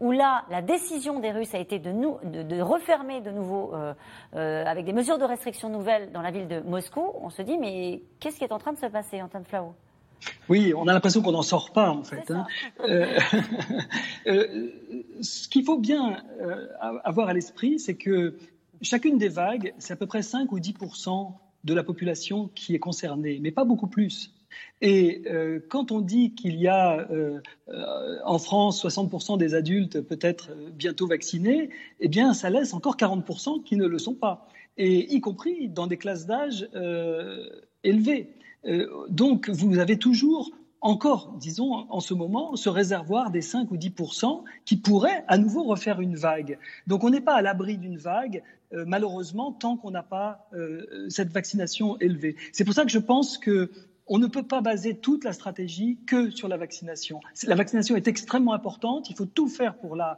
[0.00, 3.94] où là, la décision des Russes a été de, nous, de, refermer de nouveau, euh,
[4.34, 7.58] euh, avec des mesures de restriction nouvelles dans la ville de Moscou, on se dit,
[7.58, 9.74] mais qu'est-ce qui est en train de se passer, Antoine Flau
[10.50, 12.30] oui, on a l'impression qu'on n'en sort pas en fait.
[12.30, 12.46] Hein.
[14.26, 14.68] Euh,
[15.22, 16.22] ce qu'il faut bien
[17.04, 18.36] avoir à l'esprit, c'est que
[18.82, 21.32] chacune des vagues, c'est à peu près 5 ou 10%
[21.64, 24.30] de la population qui est concernée, mais pas beaucoup plus.
[24.82, 30.00] Et euh, quand on dit qu'il y a euh, euh, en France 60% des adultes
[30.00, 31.70] peut-être bientôt vaccinés,
[32.00, 34.48] eh bien ça laisse encore 40% qui ne le sont pas,
[34.78, 36.68] et y compris dans des classes d'âge
[37.84, 38.30] élevées.
[39.08, 40.50] donc vous avez toujours
[40.82, 45.64] encore, disons, en ce moment, ce réservoir des 5 ou 10% qui pourrait à nouveau
[45.64, 46.58] refaire une vague.
[46.86, 48.42] Donc on n'est pas à l'abri d'une vague,
[48.72, 50.48] malheureusement, tant qu'on n'a pas
[51.10, 52.36] cette vaccination élevée.
[52.52, 53.70] C'est pour ça que je pense que
[54.12, 57.20] on ne peut pas baser toute la stratégie que sur la vaccination.
[57.46, 59.08] La vaccination est extrêmement importante.
[59.08, 60.16] Il faut tout faire pour la,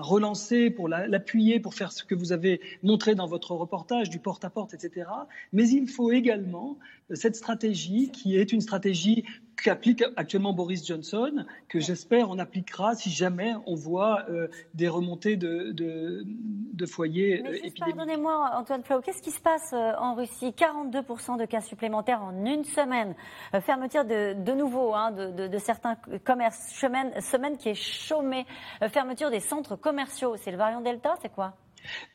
[0.00, 4.72] relancer, pour l'appuyer, pour faire ce que vous avez montré dans votre reportage, du porte-à-porte,
[4.72, 5.06] etc.
[5.52, 6.78] Mais il faut également
[7.12, 9.26] cette stratégie qui est une stratégie
[9.62, 15.36] qu'applique actuellement Boris Johnson, que j'espère on appliquera si jamais on voit euh, des remontées
[15.36, 17.70] de, de, foyers euh.
[17.78, 20.54] Pardonnez-moi, Antoine Flau, qu'est-ce qui se passe euh, en Russie?
[20.56, 23.14] 42% de cas supplémentaires en une semaine.
[23.62, 26.72] fermeture de, de nouveau hein, de, certains commerces.
[26.78, 28.46] Semaine, semaine qui est chômée.
[28.90, 30.36] fermeture des centres commerciaux.
[30.36, 31.54] C'est le variant Delta, c'est quoi?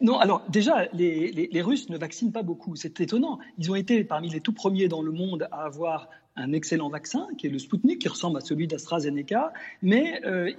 [0.01, 2.75] Non, alors déjà, les, Russes ne vaccinent pas beaucoup.
[2.75, 3.39] C'est étonnant.
[3.57, 7.27] Ils ont été parmi les tout premiers dans le monde à avoir un excellent vaccin,
[7.37, 10.51] qui est le Sputnik, qui ressemble à celui d'AstraZeneca, mais euh,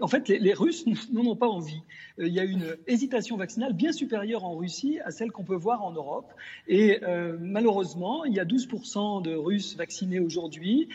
[0.00, 1.82] en fait, les, Russes n'en ont pas envie.
[2.18, 5.56] Euh, il y a une hésitation vaccinale bien supérieure en Russie à celle qu'on peut
[5.56, 6.32] voir en Europe.
[6.68, 10.88] Et euh, malheureusement, il y a 12% de Russes vaccinés aujourd'hui.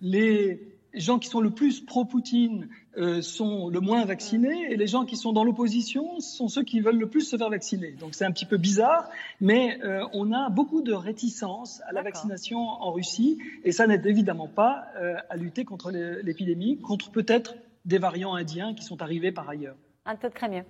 [0.00, 0.60] les
[0.94, 5.16] gens qui sont le plus pro-Poutine euh, sont le moins vaccinés et les gens qui
[5.16, 7.92] sont dans l'opposition sont ceux qui veulent le plus se faire vacciner.
[7.92, 9.08] Donc c'est un petit peu bizarre,
[9.40, 14.06] mais euh, on a beaucoup de réticence à la vaccination en Russie et ça n'aide
[14.06, 19.32] évidemment pas euh, à lutter contre l'épidémie, contre peut-être des variants indiens qui sont arrivés
[19.32, 19.76] par ailleurs.
[20.06, 20.64] Un peu de crémieux.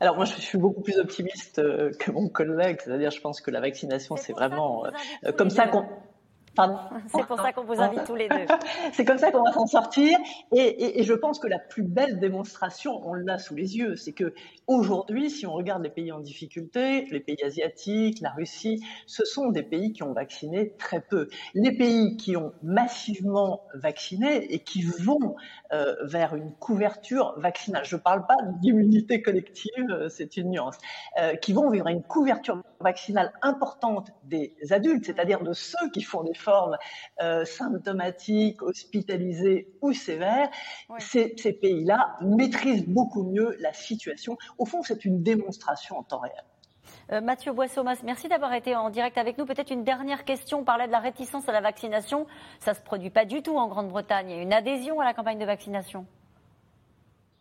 [0.00, 1.62] Alors moi je suis beaucoup plus optimiste
[1.98, 4.84] que mon collègue, c'est-à-dire je pense que la vaccination c'est vraiment
[5.38, 5.86] comme ça qu'on
[7.14, 8.46] c'est pour ça qu'on vous invite tous les deux.
[8.92, 10.18] c'est comme ça qu'on va s'en sortir.
[10.52, 14.34] Et, je pense que la plus belle démonstration, on l'a sous les yeux, c'est que
[14.66, 19.50] aujourd'hui, si on regarde les pays en difficulté, les pays asiatiques, la Russie, ce sont
[19.50, 21.28] des pays qui ont vacciné très peu.
[21.54, 25.36] Les pays qui ont massivement vacciné et qui vont
[25.72, 30.78] euh, vers une couverture vaccinale, je ne parle pas d'immunité collective, euh, c'est une nuance,
[31.20, 36.22] euh, qui vont vers une couverture vaccinale importante des adultes, c'est-à-dire de ceux qui font
[36.22, 36.76] des formes
[37.20, 40.48] euh, symptomatiques, hospitalisées ou sévères,
[40.98, 44.36] ces, pays-là maîtrisent beaucoup mieux la situation.
[44.58, 46.44] Au fond, c'est une démonstration en temps réel.
[47.12, 49.46] Euh, Mathieu Boissomas, merci d'avoir été en direct avec nous.
[49.46, 50.60] Peut-être une dernière question.
[50.60, 52.26] On parlait de la réticence à la vaccination.
[52.60, 54.30] Ça ne se produit pas du tout en Grande-Bretagne.
[54.30, 56.06] Il y a une adhésion à la campagne de vaccination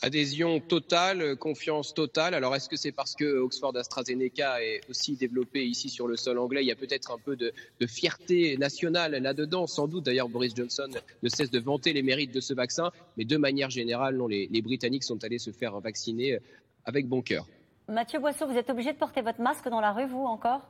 [0.01, 2.33] Adhésion totale, confiance totale.
[2.33, 6.39] Alors est-ce que c'est parce que Oxford AstraZeneca est aussi développé ici sur le sol
[6.39, 7.53] anglais Il y a peut-être un peu de,
[7.87, 10.03] fierté nationale là-dedans, sans doute.
[10.03, 10.89] D'ailleurs, Boris Johnson
[11.21, 14.61] ne cesse de vanter les mérites de ce vaccin, mais de manière générale, non, les,
[14.61, 16.39] Britanniques sont allés se faire vacciner
[16.85, 17.47] avec bon cœur.
[17.87, 20.61] Mathieu Boisseau, vous êtes obligé de porter votre masque dans la rue, vous encore?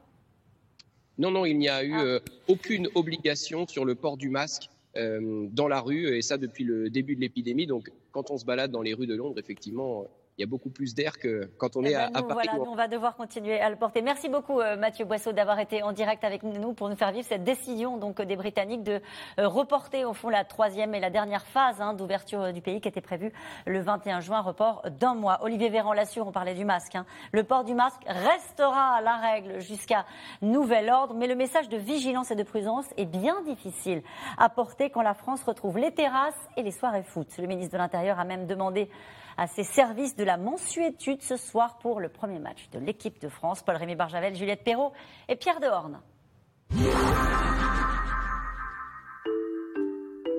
[1.18, 2.04] Non, non, il n'y a eu ah.
[2.04, 6.64] euh, aucune obligation sur le port du masque euh, dans la rue, et ça depuis
[6.64, 7.68] le début de l'épidémie.
[7.68, 10.08] Donc, quand on se balade dans les rues de Londres, effectivement,
[10.38, 12.50] il y a beaucoup plus d'air que quand on est eh à, ben, Paris.
[12.52, 14.02] Voilà, on va devoir continuer à le porter.
[14.02, 17.26] Merci beaucoup euh, Mathieu Boisseau d'avoir été en direct avec nous pour nous faire vivre
[17.28, 19.00] cette décision donc des Britanniques de
[19.40, 22.82] euh, reporter au fond la troisième et la dernière phase hein, d'ouverture euh, du pays
[22.82, 23.32] qui était prévue
[23.68, 25.40] le 21 juin, report d'un mois.
[25.44, 26.96] Olivier Véran l'assure, on parlait du masque.
[26.96, 27.06] Hein.
[27.32, 30.06] Le port du masque restera la règle jusqu'à
[30.42, 34.02] nouvel ordre, mais le message de vigilance et de prudence est bien difficile
[34.40, 37.28] à porter quand la France retrouve les terrasses et les soirées foot.
[37.38, 38.90] Le ministre de l'Intérieur a même demandé
[39.38, 43.30] à ses services de la mensuétude ce soir pour le premier match de l'équipe de
[43.30, 43.64] France.
[43.64, 44.94] Paul-Rémy Barjavel, Juliette Perrault
[45.28, 46.00] et Pierre Dehorne.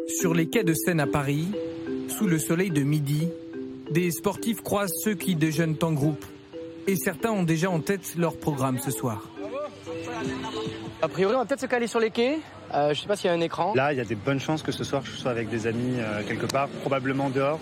[0.08, 1.52] Sur les quais de Seine à Paris,
[2.08, 3.28] sous le soleil de midi,
[3.90, 6.24] des sportifs croisent ceux qui déjeunent en groupe.
[6.86, 9.28] Et certains ont déjà en tête leur programme ce soir.
[11.02, 12.38] A priori, on va peut-être se caler sur les quais.
[12.72, 13.74] Euh, je ne sais pas s'il y a un écran.
[13.74, 15.96] Là, il y a des bonnes chances que ce soir je sois avec des amis
[15.98, 17.60] euh, quelque part, probablement dehors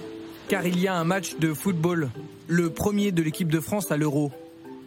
[0.53, 2.11] car il y a un match de football,
[2.47, 4.31] le premier de l'équipe de France à l'Euro.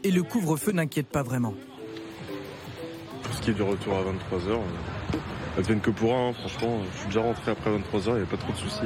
[0.03, 1.55] Et le couvre-feu n'inquiète pas vraiment.
[3.31, 4.59] Ce qui est du retour à 23h,
[5.57, 8.25] advienne que pour un, hein, franchement, je suis déjà rentré après 23h, il n'y a
[8.27, 8.85] pas trop de soucis.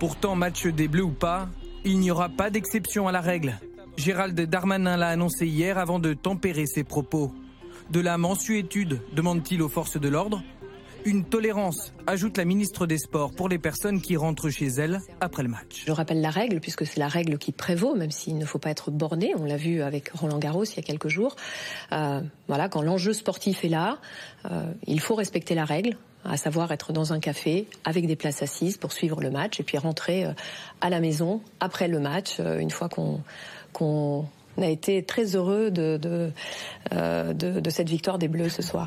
[0.00, 1.48] Pourtant, match des Bleus ou pas,
[1.84, 3.60] il n'y aura pas d'exception à la règle.
[3.96, 7.32] Gérald Darmanin l'a annoncé hier avant de tempérer ses propos.
[7.92, 10.42] De la mensuétude, demande-t-il aux forces de l'ordre
[11.04, 15.42] une tolérance, ajoute la ministre des Sports pour les personnes qui rentrent chez elles après
[15.42, 15.84] le match.
[15.86, 18.70] Je rappelle la règle, puisque c'est la règle qui prévaut, même s'il ne faut pas
[18.70, 19.32] être borné.
[19.36, 21.36] On l'a vu avec Roland Garros il y a quelques jours.
[21.92, 23.98] Euh, voilà, quand l'enjeu sportif est là,
[24.50, 28.42] euh, il faut respecter la règle à savoir être dans un café avec des places
[28.42, 30.32] assises pour suivre le match et puis rentrer euh,
[30.82, 33.22] à la maison après le match, une fois qu'on
[33.72, 34.26] qu'on
[34.58, 36.32] a été très heureux de, de,
[36.90, 38.86] de, de cette victoire des Bleus ce soir.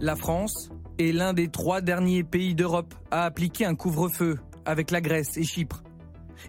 [0.00, 5.00] La France est l'un des trois derniers pays d'Europe à appliquer un couvre-feu avec la
[5.00, 5.82] Grèce et Chypre.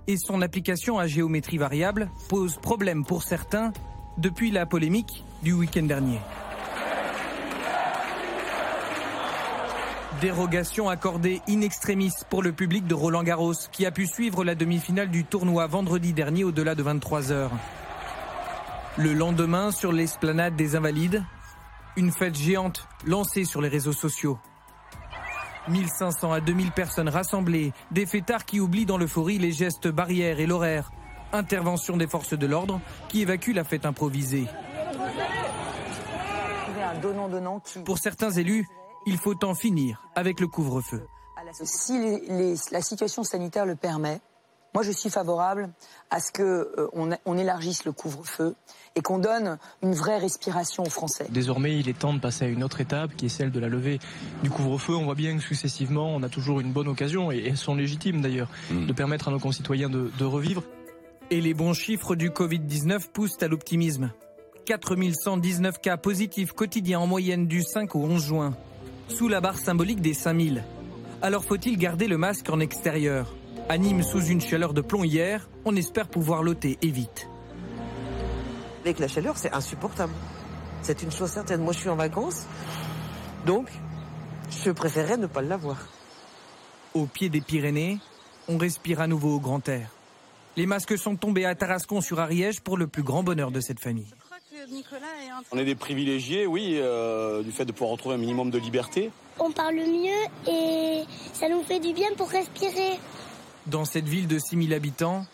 [0.08, 3.74] Et son application à géométrie variable pose problème pour certains
[4.18, 6.20] depuis la polémique du week-end dernier.
[10.22, 14.54] Dérogation accordée in extremis pour le public de Roland Garros qui a pu suivre la
[14.54, 17.52] demi-finale du tournoi vendredi dernier au-delà de 23 heures.
[18.98, 21.24] Le lendemain, sur l'esplanade des Invalides,
[21.96, 24.38] une fête géante lancée sur les réseaux sociaux.
[25.68, 30.48] 1500 à 2000 personnes rassemblées, des fêtards qui oublient dans l'euphorie les gestes barrières et
[30.48, 30.92] l'horaire.
[31.34, 34.48] Intervention des forces de l'ordre qui évacuent la fête improvisée.
[37.86, 38.68] Pour certains élus,
[39.06, 41.08] il faut en finir avec le couvre-feu.
[41.64, 42.22] Si
[42.72, 44.22] la situation sanitaire le permet,
[44.74, 45.70] Moi, je suis favorable
[46.12, 48.56] à ce qu'on on élargisse le couvre-feu
[48.96, 51.28] et qu'on donne une vraie respiration aux Français.
[51.30, 53.68] Désormais, il est temps de passer à une autre étape qui est celle de la
[53.68, 54.00] levée
[54.44, 54.96] du couvre-feu.
[54.96, 58.22] On voit bien que successivement, on a toujours une bonne occasion, et elles sont légitimes
[58.22, 58.86] d'ailleurs, mmh.
[58.86, 60.64] de permettre à nos concitoyens de, de revivre.
[61.32, 64.12] Et les bons chiffres du Covid-19 poussent à l'optimisme.
[64.66, 68.54] 4119 cas positifs quotidiens en moyenne du 5 au 11 juin,
[69.10, 70.64] sous la barre symbolique des 5000.
[71.22, 73.34] Alors faut-il garder le masque en extérieur?
[73.72, 77.30] À Nîmes, sous une chaleur de plomb hier, on espère pouvoir l'ôter et vite.
[78.82, 80.12] Avec la chaleur, c'est insupportable.
[80.82, 81.62] C'est une chose certaine.
[81.62, 82.44] Moi, je suis en vacances,
[83.46, 83.70] donc
[84.62, 85.78] je préférerais ne pas l'avoir.
[86.94, 88.00] Au pied des Pyrénées,
[88.50, 89.90] on respire à nouveau au grand air.
[90.58, 93.80] Les masques sont tombés à Tarascon sur Ariège pour le plus grand bonheur de cette
[93.80, 94.14] famille.
[95.54, 99.12] On est des privilégiés, oui, euh, du fait de pouvoir retrouver un minimum de liberté.
[99.40, 103.00] On parle mieux et ça nous fait du bien pour respirer.
[103.68, 105.26] Dans cette ville de 6000 habitants,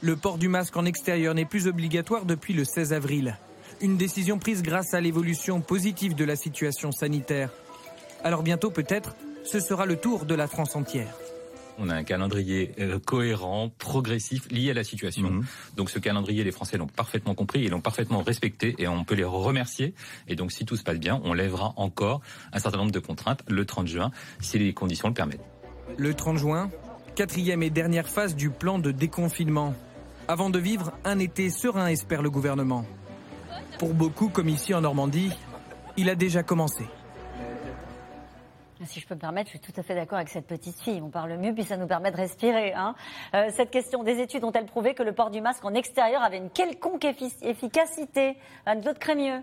[0.00, 3.38] le port du masque en extérieur n'est plus obligatoire depuis le 16 avril.
[3.80, 7.50] Une décision prise grâce à l'évolution positive de la situation sanitaire.
[8.24, 9.14] Alors bientôt peut-être,
[9.44, 11.14] ce sera le tour de la France entière.
[11.78, 15.30] On a un calendrier euh, cohérent, progressif, lié à la situation.
[15.30, 15.44] Mhm.
[15.76, 19.14] Donc ce calendrier, les Français l'ont parfaitement compris et l'ont parfaitement respecté et on peut
[19.14, 19.94] les remercier.
[20.26, 22.20] Et donc si tout se passe bien, on lèvera encore
[22.52, 24.10] un certain nombre de contraintes le 30 juin,
[24.40, 25.44] si les conditions le permettent.
[25.98, 26.70] Le 30 juin,
[27.16, 29.72] quatrième et dernière phase du plan de déconfinement
[30.28, 32.84] avant de vivre un été serein, espère le gouvernement.
[33.78, 35.32] Pour beaucoup, comme ici en Normandie,
[35.96, 36.84] il a déjà commencé.
[38.84, 41.00] Si je peux me permettre, je suis tout à fait d'accord avec cette petite fille.
[41.02, 42.74] On parle mieux, puis ça nous permet de respirer.
[42.74, 42.94] Hein.
[43.34, 46.36] Euh, cette question des études ont-elles prouvé que le port du masque en extérieur avait
[46.36, 48.36] une quelconque efficacité?
[48.66, 49.42] Anne-Claude Crémieux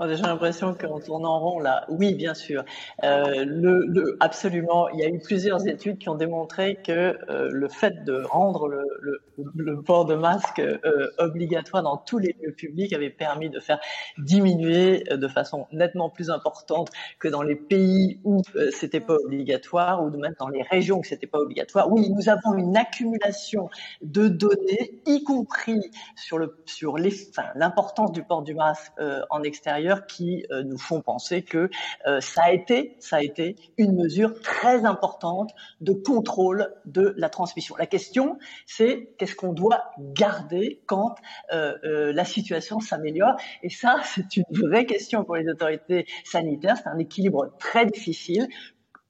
[0.00, 1.86] j'ai l'impression qu'on tourne en rond là.
[1.88, 2.64] Oui, bien sûr.
[3.02, 4.88] Euh, absolument.
[4.90, 6.92] Il y a eu plusieurs études qui ont démontré que
[7.30, 12.52] euh, le fait de rendre le, port de masque euh, obligatoire dans tous les lieux
[12.52, 13.78] publics avait permis de faire
[14.18, 20.10] diminuer de façon nettement plus importante que dans les pays où c'était pas obligatoire ou
[20.10, 21.90] même dans les régions où c'était pas obligatoire.
[21.90, 23.68] Oui, nous avons une accumulation
[24.02, 28.92] de données, y compris sur l'importance du port du masque
[29.30, 31.70] en extérieur qui euh, nous font penser que
[32.06, 37.28] euh, ça a été, ça a été une mesure très importante de contrôle de la
[37.28, 37.76] transmission.
[37.76, 41.14] La question, c'est qu'est-ce qu'on doit garder quand
[41.52, 46.76] euh, la situation s'améliore Et ça, c'est une vraie question pour les autorités sanitaires.
[46.76, 48.48] C'est un équilibre très difficile.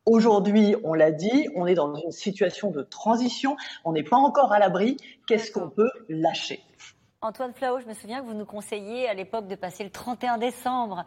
[0.05, 4.53] Aujourd'hui, on l'a dit, on est dans une situation de transition, on n'est pas encore
[4.53, 4.97] à l'abri.
[5.27, 6.61] Qu'est-ce qu'on peut lâcher?
[7.23, 10.37] Antoine Flao, je me souviens que vous nous conseilliez à l'époque de passer le 31
[10.37, 11.05] décembre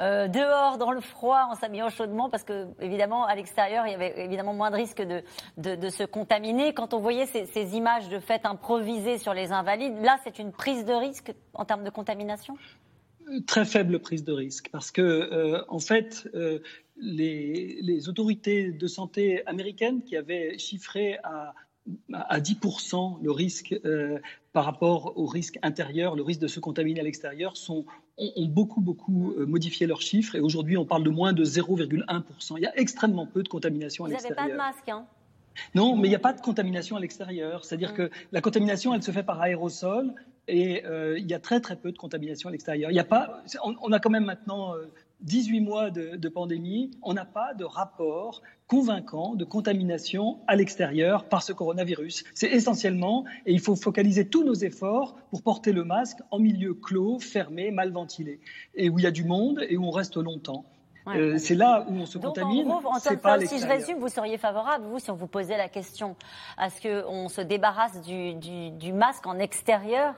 [0.00, 3.94] euh, dehors dans le froid en s'habillant chaudement parce que évidemment à l'extérieur il y
[3.94, 5.22] avait évidemment moins de risques de,
[5.56, 6.74] de, se contaminer.
[6.74, 10.84] Quand on voyait ces, images de fêtes improvisées sur les invalides, là c'est une prise
[10.84, 12.56] de risque en termes de contamination?
[13.46, 16.58] Très faible prise de risque parce que euh, en fait euh,
[16.96, 21.54] les, les autorités de santé américaines qui avaient chiffré à
[22.12, 24.18] à 10% le risque euh,
[24.52, 27.84] par rapport au risque intérieur, le risque de se contaminer à l'extérieur, ont,
[28.18, 30.34] ont, beaucoup, beaucoup euh, modifié leurs chiffres.
[30.34, 32.54] Et aujourd'hui, on parle de moins de 0,1%.
[32.56, 34.38] Il y a extrêmement peu de contamination à l'extérieur.
[34.38, 35.06] Vous n'avez pas de masque, hein?
[35.74, 37.64] Non, mais il n'y a pas de contamination à l'extérieur.
[37.64, 37.96] C'est-à-dire mm.
[37.96, 40.12] que la contamination, elle se fait par aérosol.
[40.48, 42.90] Et euh, il y a très très peu de contamination à l'extérieur.
[42.90, 44.74] Il a pas, on, a quand même maintenant
[45.22, 51.42] 18 mois de, pandémie, on n'a pas de rapport convaincant de contamination à l'extérieur par
[51.42, 52.24] ce coronavirus.
[52.34, 56.74] C'est essentiellement, et il faut focaliser tous nos efforts pour porter le masque en milieu
[56.74, 58.40] clos, fermé, mal ventilé,
[58.74, 60.64] et où il y a du monde et où on reste longtemps.
[61.08, 62.70] Euh, c'est là où on se contamine.
[62.70, 66.16] En gros, si je résume, vous seriez favorable, vous, si on vous posait la question,
[66.56, 70.14] à ce qu'on se débarrasse du masque en extérieur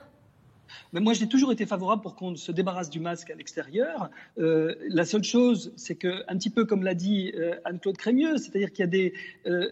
[0.93, 4.09] mais moi, j'ai toujours été favorable pour qu'on se débarrasse du masque à l'extérieur.
[4.37, 8.37] Euh, la seule chose, c'est que, un petit peu comme l'a dit euh, Anne-Claude Crémieux,
[8.37, 9.13] c'est-à-dire qu'il y a des.
[9.45, 9.69] Euh,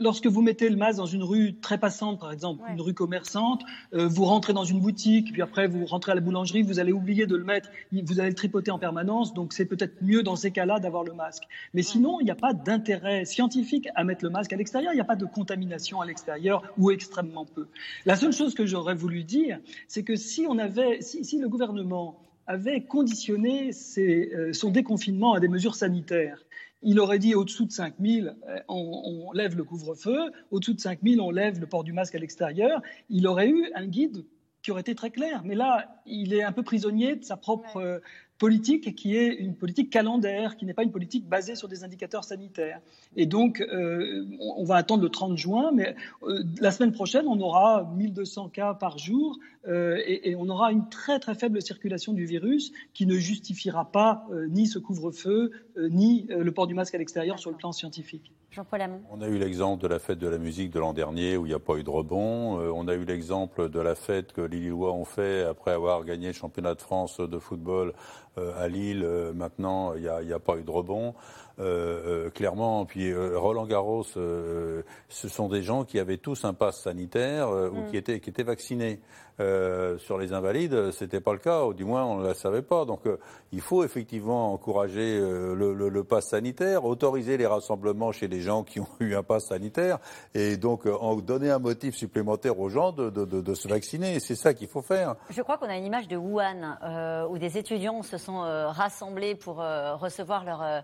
[0.00, 3.62] lorsque vous mettez le masque dans une rue très passante, par exemple, une rue commerçante,
[3.92, 7.26] vous rentrez dans une boutique, puis après vous rentrez à la boulangerie, vous allez oublier
[7.26, 10.50] de le mettre, vous allez le tripoter en permanence, donc c'est peut-être mieux dans ces
[10.50, 11.44] cas-là d'avoir le masque.
[11.74, 14.96] Mais sinon, il n'y a pas d'intérêt scientifique à mettre le masque à l'extérieur, il
[14.96, 17.66] n'y a pas de contamination à l'extérieur ou extrêmement peu.
[18.04, 19.58] La seule chose que j'aurais voulu dire,
[19.88, 25.48] c'est que si, on avait, si, le gouvernement avait conditionné euh, son déconfinement à des
[25.48, 26.42] mesures sanitaires,
[26.82, 31.00] il aurait dit au-dessous de 5 000, euh, on, lève le couvre-feu, au-dessous de 5
[31.02, 32.80] 000, on lève le port du masque à l'extérieur.
[33.08, 34.24] Il aurait eu un guide
[34.62, 35.42] qui aurait été très clair.
[35.44, 38.00] Mais là, il est un peu prisonnier de sa propre,
[38.38, 42.24] politique qui est une politique calendaire, qui n'est pas une politique basée sur des indicateurs
[42.24, 42.80] sanitaires.
[43.16, 47.40] Et donc, euh, on va attendre le 30 juin, mais euh, la semaine prochaine, on
[47.40, 52.12] aura 1200 cas par jour euh, et, et, on aura une très très faible circulation
[52.12, 56.98] du virus qui ne justifiera pas ni ce couvre-feu, ni le port du masque à
[56.98, 58.32] l'extérieur sur le plan scientifique.
[58.52, 58.80] Jean-Paul
[59.10, 61.48] On a eu l'exemple de la fête de la musique de l'an dernier où il
[61.48, 62.58] n'y a pas eu de rebond.
[62.58, 66.28] on a eu l'exemple de la fête que les Lillois ont fait après avoir gagné
[66.28, 67.92] le championnat de France de football
[68.36, 71.14] à Lille, euh, maintenant, il n'y a, pas eu de rebond.
[71.58, 72.84] Euh, clairement.
[72.84, 77.90] Puis Roland Garros, ce sont des gens qui avaient tous un pass sanitaire ou mm.
[77.90, 79.00] qui étaient qui étaient vaccinés.
[79.38, 82.62] Euh, sur les invalides, c'était pas le cas, ou du moins on ne le savait
[82.62, 82.86] pas.
[82.86, 83.18] Donc euh,
[83.52, 88.40] il faut effectivement encourager euh, le, le, le pass sanitaire, autoriser les rassemblements chez les
[88.40, 89.98] gens qui ont eu un pass sanitaire,
[90.34, 94.20] et donc en donner un motif supplémentaire aux gens de, de, de, de se vacciner.
[94.20, 95.16] C'est ça qu'il faut faire.
[95.28, 99.56] Je crois qu'on a une image de Wuhan où des étudiants se sont rassemblés pour
[99.56, 100.82] recevoir leur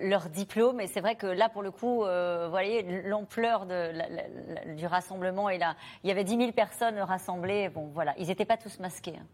[0.00, 0.80] leur diplôme.
[0.80, 5.48] Et c'est vrai que là, pour le coup, euh, vous voyez l'ampleur du rassemblement.
[5.48, 7.68] Et là, il y avait 10 000 personnes rassemblées.
[7.68, 9.16] Bon, voilà, ils n'étaient pas tous masqués.
[9.18, 9.26] Hein.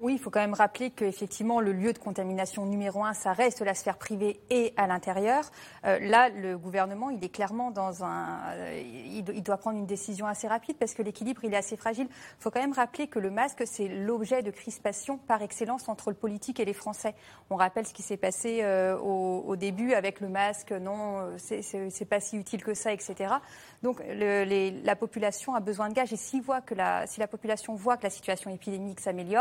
[0.00, 3.60] Oui, il faut quand même rappeler qu'effectivement, le lieu de contamination numéro un, ça reste
[3.60, 5.44] la sphère privée et à l'intérieur.
[5.84, 8.38] Euh, là, le gouvernement, il est clairement dans un.
[8.54, 12.08] Euh, il, doit prendre une décision assez rapide parce que l'équilibre, il est assez fragile.
[12.10, 16.10] Il faut quand même rappeler que le masque, c'est l'objet de crispation par excellence entre
[16.10, 17.14] le politique et les Français.
[17.50, 22.20] On rappelle ce qui s'est passé euh, au, début avec le masque, non, c'est pas
[22.20, 23.34] si utile que ça, etc.
[23.82, 26.74] Donc, la population a besoin de gages et si, voit que
[27.06, 29.35] si la population voit que la situation épidémique s'améliore,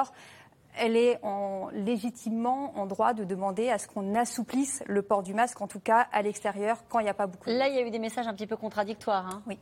[0.78, 5.34] elle est en, légitimement en droit de demander à ce qu'on assouplisse le port du
[5.34, 7.50] masque, en tout cas à l'extérieur, quand il n'y a pas beaucoup.
[7.50, 9.28] Là, il y a eu des messages un petit peu contradictoires.
[9.28, 9.42] Hein.
[9.48, 9.58] Oui.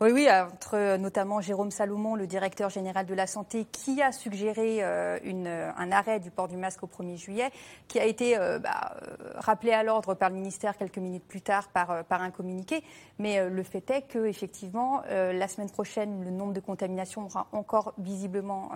[0.00, 4.78] Oui, oui, entre notamment Jérôme Salomon, le directeur général de la santé, qui a suggéré
[4.80, 7.50] euh, une, un arrêt du port du masque au 1er juillet,
[7.88, 11.40] qui a été euh, bah, euh, rappelé à l'ordre par le ministère quelques minutes plus
[11.40, 12.82] tard par, par un communiqué.
[13.18, 17.94] Mais le fait est que, effectivement, la semaine prochaine, le nombre de contaminations aura encore
[17.98, 18.70] visiblement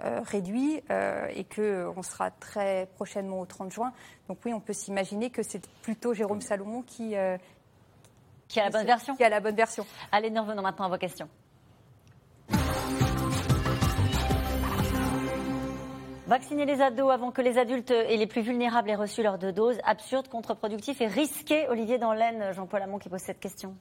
[0.00, 3.92] réduit et qu'on sera très prochainement au 30 juin.
[4.28, 7.14] Donc oui, on peut s'imaginer que c'est plutôt Jérôme Salomon qui,
[8.54, 9.84] qui a la bonne version Qui a la bonne version.
[10.12, 11.28] Allez, nous revenons maintenant à vos questions.
[16.26, 19.52] Vacciner les ados avant que les adultes et les plus vulnérables aient reçu leurs deux
[19.52, 21.68] doses, absurde, contre-productif et risqué.
[21.68, 23.76] Olivier Danlaine, Jean-Paul Hamon qui pose cette question.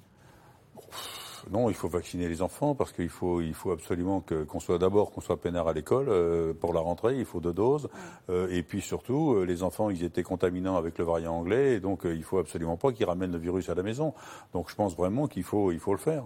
[1.52, 4.78] Non, il faut vacciner les enfants parce qu'il faut, il faut absolument que, qu'on soit
[4.78, 7.18] d'abord qu'on soit peinard à l'école euh, pour la rentrée.
[7.18, 7.90] Il faut deux doses.
[8.30, 11.80] Euh, et puis surtout, euh, les enfants, ils étaient contaminants avec le variant anglais, et
[11.80, 14.14] donc il faut absolument pas qu'ils ramènent le virus à la maison.
[14.54, 16.24] Donc je pense vraiment qu'il faut, il faut le faire.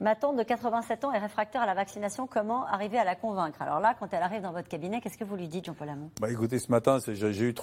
[0.00, 2.28] Ma tante de 87 ans est réfractaire à la vaccination.
[2.28, 3.60] Comment arriver à la convaincre?
[3.60, 6.10] Alors là, quand elle arrive dans votre cabinet, qu'est-ce que vous lui dites, Jean-Paul Hamon?
[6.20, 7.54] Bah, Écoutez, ce matin, j'ai eu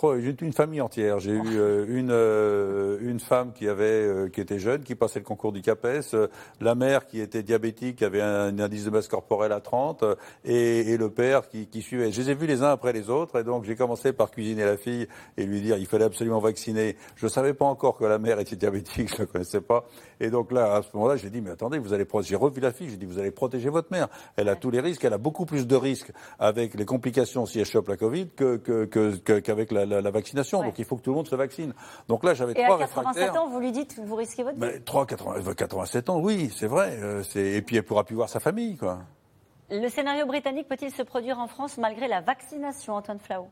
[0.42, 1.20] une famille entière.
[1.20, 5.20] J'ai eu euh, une, euh, une femme qui, avait, euh, qui était jeune, qui passait
[5.20, 6.14] le concours du CAPES,
[6.60, 10.04] la mère qui était diabétique, qui avait un, indice de masse corporelle à 30,
[10.44, 12.12] et, le père qui, suivait.
[12.12, 14.66] Je les ai vus les uns après les autres, et donc j'ai commencé par cuisiner
[14.66, 15.08] la fille
[15.38, 16.98] et lui dire il fallait absolument vacciner.
[17.16, 19.86] Je ne savais pas encore que la mère était diabétique, je ne la connaissais pas.
[20.20, 22.72] Et donc là, à ce moment-là, j'ai dit mais attendez, vous allez j'ai revu la
[22.72, 24.08] fille, j'ai dit vous allez protéger votre mère.
[24.36, 27.60] Elle a tous les risques, elle a beaucoup plus de risques avec les complications si
[27.60, 28.30] elle chope la Covid
[29.44, 30.64] qu'avec la, vaccination.
[30.64, 31.74] Donc il faut que tout le monde se vaccine.
[32.08, 34.82] Donc là, j'avais trois à 87 ans, vous lui dites, vous risquez votre vie?
[34.84, 36.98] 3, 87 ans, oui, c'est vrai.
[37.02, 39.00] Euh, et puis elle pourra plus voir sa famille, quoi.
[39.70, 43.48] Le scénario britannique peut-il se produire en France malgré la vaccination, Antoine Flau?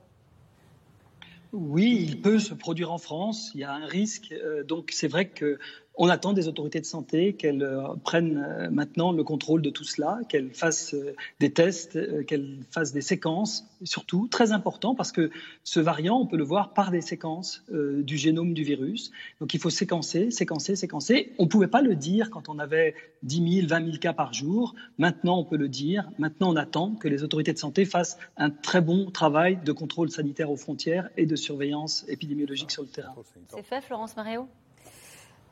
[1.53, 3.51] Oui, il peut se produire en France.
[3.53, 4.31] Il y a un risque.
[4.31, 5.59] Euh, donc, c'est vrai que
[5.95, 9.83] on attend des autorités de santé qu'elles euh, prennent euh, maintenant le contrôle de tout
[9.83, 15.29] cela, qu'elles fassent euh, des tests, qu'elles fassent des séquences, surtout très important parce que
[15.63, 19.11] ce variant, on peut le voir par des séquences du génome du virus.
[19.39, 21.33] Donc il faut séquencer, séquencer, séquencer.
[21.37, 24.33] On ne pouvait pas le dire quand on avait 10 000, 20 000 cas par
[24.33, 24.73] jour.
[24.97, 26.09] Maintenant, on peut le dire.
[26.17, 30.09] Maintenant, on attend que les autorités de santé fassent un très bon travail de contrôle
[30.09, 33.15] sanitaire aux frontières et de surveillance épidémiologique sur le terrain.
[33.49, 34.47] C'est fait, Florence Maréo?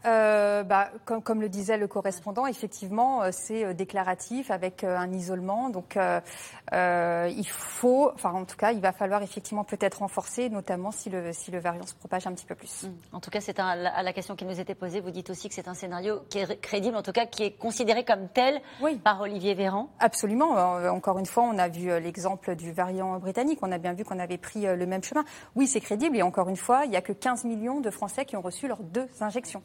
[0.05, 5.11] Euh, bah, comme, comme, le disait le correspondant, effectivement, euh, c'est euh, déclaratif avec un
[5.11, 5.69] isolement.
[5.69, 10.91] Donc, euh, il faut, enfin, en tout cas, il va falloir effectivement peut-être renforcer, notamment
[10.91, 12.83] si le, si le variant se propage un petit peu plus.
[12.83, 13.15] Mmh.
[13.15, 15.01] En tout cas, c'est à la question qui nous était posée.
[15.01, 17.51] Vous dites aussi que c'est un scénario qui est crédible, en tout cas, qui est
[17.51, 18.97] considéré comme tel oui.
[18.97, 19.89] par Olivier Véran.
[19.99, 20.51] Absolument.
[20.89, 23.59] Encore une fois, on a vu l'exemple du variant britannique.
[23.61, 25.23] On a bien vu qu'on avait pris le même chemin.
[25.55, 26.17] Oui, c'est crédible.
[26.17, 28.67] Et encore une fois, il n'y a que 15 millions de Français qui ont reçu
[28.67, 29.61] leurs deux injections.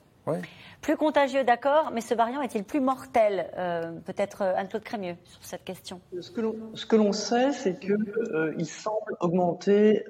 [0.82, 5.42] Plus contagieux, d'accord, mais ce variant est-il plus mortel euh, Peut-être euh, Anne-Claude Crémieux sur
[5.42, 6.00] cette question?
[6.20, 6.30] Ce
[6.86, 7.96] que l'on sait, c'est qu'il
[8.32, 10.04] euh, semble augmenter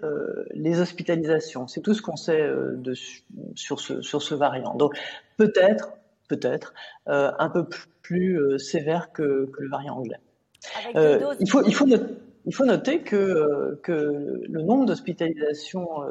[0.54, 1.66] les hospitalisations.
[1.66, 2.94] C'est tout ce qu'on sait de,
[3.54, 4.74] sur, ce, sur ce variant.
[4.74, 4.98] Donc
[5.36, 5.92] peut-être,
[6.28, 6.74] peut-être,
[7.06, 7.66] un peu
[8.02, 10.20] plus sévère que, que, le variant anglais.
[10.94, 12.14] il, faut, il, faut noter,
[12.44, 16.02] il faut noter que, que le nombre d'hospitalisations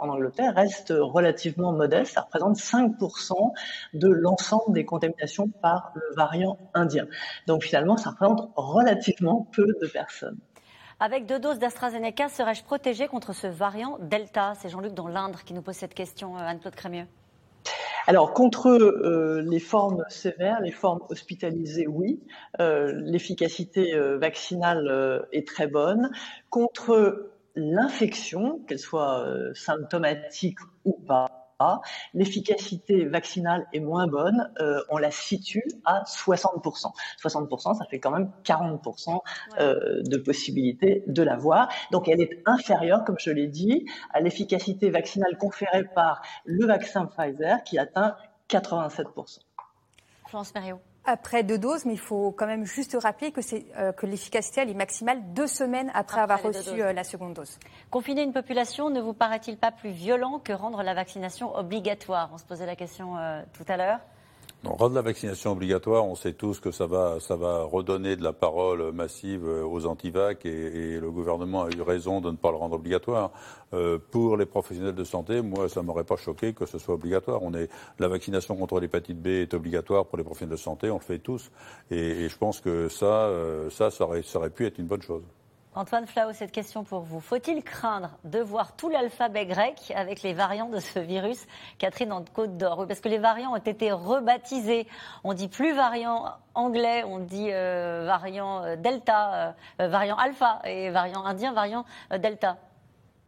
[0.00, 2.14] en Angleterre reste relativement modeste.
[2.14, 3.52] Ça représente 5%
[3.94, 7.06] de l'ensemble des contaminations par le variant indien.
[7.46, 10.38] Donc finalement, ça représente relativement peu de personnes.
[11.02, 14.52] Avec deux doses d'AstraZeneca, serais-je protégé contre ce variant Delta?
[14.60, 17.06] C'est Jean-Luc dans l'Indre qui nous pose cette question, euh, Anne-Claude Crémieux.
[18.06, 22.20] Alors contre euh, les formes sévères, les formes hospitalisées, oui,
[22.60, 26.10] euh, l'efficacité vaccinale est très bonne.
[26.50, 27.30] Contre
[27.60, 31.28] l'infection, qu'elle soit euh, symptomatique ou pas,
[32.14, 36.92] l'efficacité vaccinale est moins bonne, euh, on la situe à 60%.
[37.22, 39.20] 60%, ça fait quand même 40%
[39.58, 41.68] euh, de possibilité de l'avoir.
[41.92, 47.06] Donc elle est inférieure, comme je l'ai dit, à l'efficacité vaccinale conférée par le vaccin
[47.06, 48.16] Pfizer qui atteint
[48.48, 49.40] 87%.
[50.26, 53.40] Florence Perriot après deux doses, mais il faut quand même juste rappeler que,
[53.76, 57.58] euh, que l'efficacité est maximale deux semaines après, avoir reçu euh, la seconde dose.
[57.90, 62.30] Confiner une population ne vous paraît-il pas plus violent que rendre la vaccination obligatoire?
[62.32, 64.00] On se posait la question euh, tout à l'heure.
[64.62, 68.22] Non, rendre la vaccination obligatoire, on sait tous que ça va, ça va redonner de
[68.22, 72.50] la parole massive aux antivacs et, et le gouvernement a eu raison de ne pas
[72.50, 73.30] le rendre obligatoire.
[73.72, 77.42] Euh, pour les professionnels de santé, moi, ça m'aurait pas choqué que ce soit obligatoire.
[77.42, 80.98] On est, la vaccination contre l'hépatite B est obligatoire pour les professionnels de santé, on
[80.98, 81.50] le fait tous.
[81.90, 85.22] Et, et je pense que ça, euh, ça, ça aurait pu être une bonne chose.
[85.76, 87.20] Antoine Flau, cette question pour vous.
[87.20, 91.46] Faut-il craindre de voir tout l'alphabet grec avec les variants de ce virus
[91.78, 92.86] Catherine en Côte d'Or?
[92.88, 94.88] Parce que les variants ont été rebaptisés.
[95.22, 100.90] On dit plus variant anglais, on dit euh, variant euh, delta, euh, variant alpha et
[100.90, 101.84] variant indien, variant
[102.18, 102.56] delta.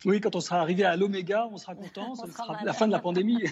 [0.04, 2.92] Oui, quand on sera arrivé à l'oméga, on sera content, ce sera la fin de
[2.92, 3.44] la pandémie.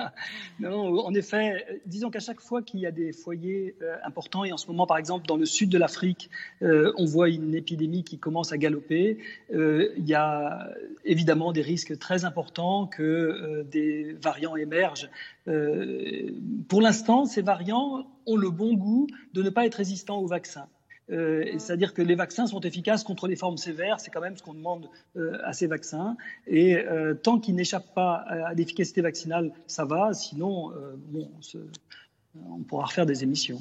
[0.60, 4.52] non, en effet, disons qu'à chaque fois qu'il y a des foyers euh, importants, et
[4.52, 6.30] en ce moment, par exemple, dans le sud de l'Afrique,
[6.62, 9.18] euh, on voit une épidémie qui commence à galoper,
[9.54, 10.68] euh, il y a
[11.04, 15.08] évidemment des risques très importants que des variants émergent.
[16.68, 20.66] pour l'instant, ces variants ont le bon goût de ne pas être résistants au vaccin.
[21.10, 24.42] Euh, c'est-à-dire que les vaccins sont efficaces contre les formes sévères, c'est quand même ce
[24.42, 26.16] qu'on demande euh, à ces vaccins.
[26.46, 30.14] Et euh, tant qu'ils n'échappent pas à l'efficacité vaccinale, ça va.
[30.14, 30.72] Sinon,
[31.08, 31.30] bon,
[32.50, 33.58] on pourra refaire des émissions.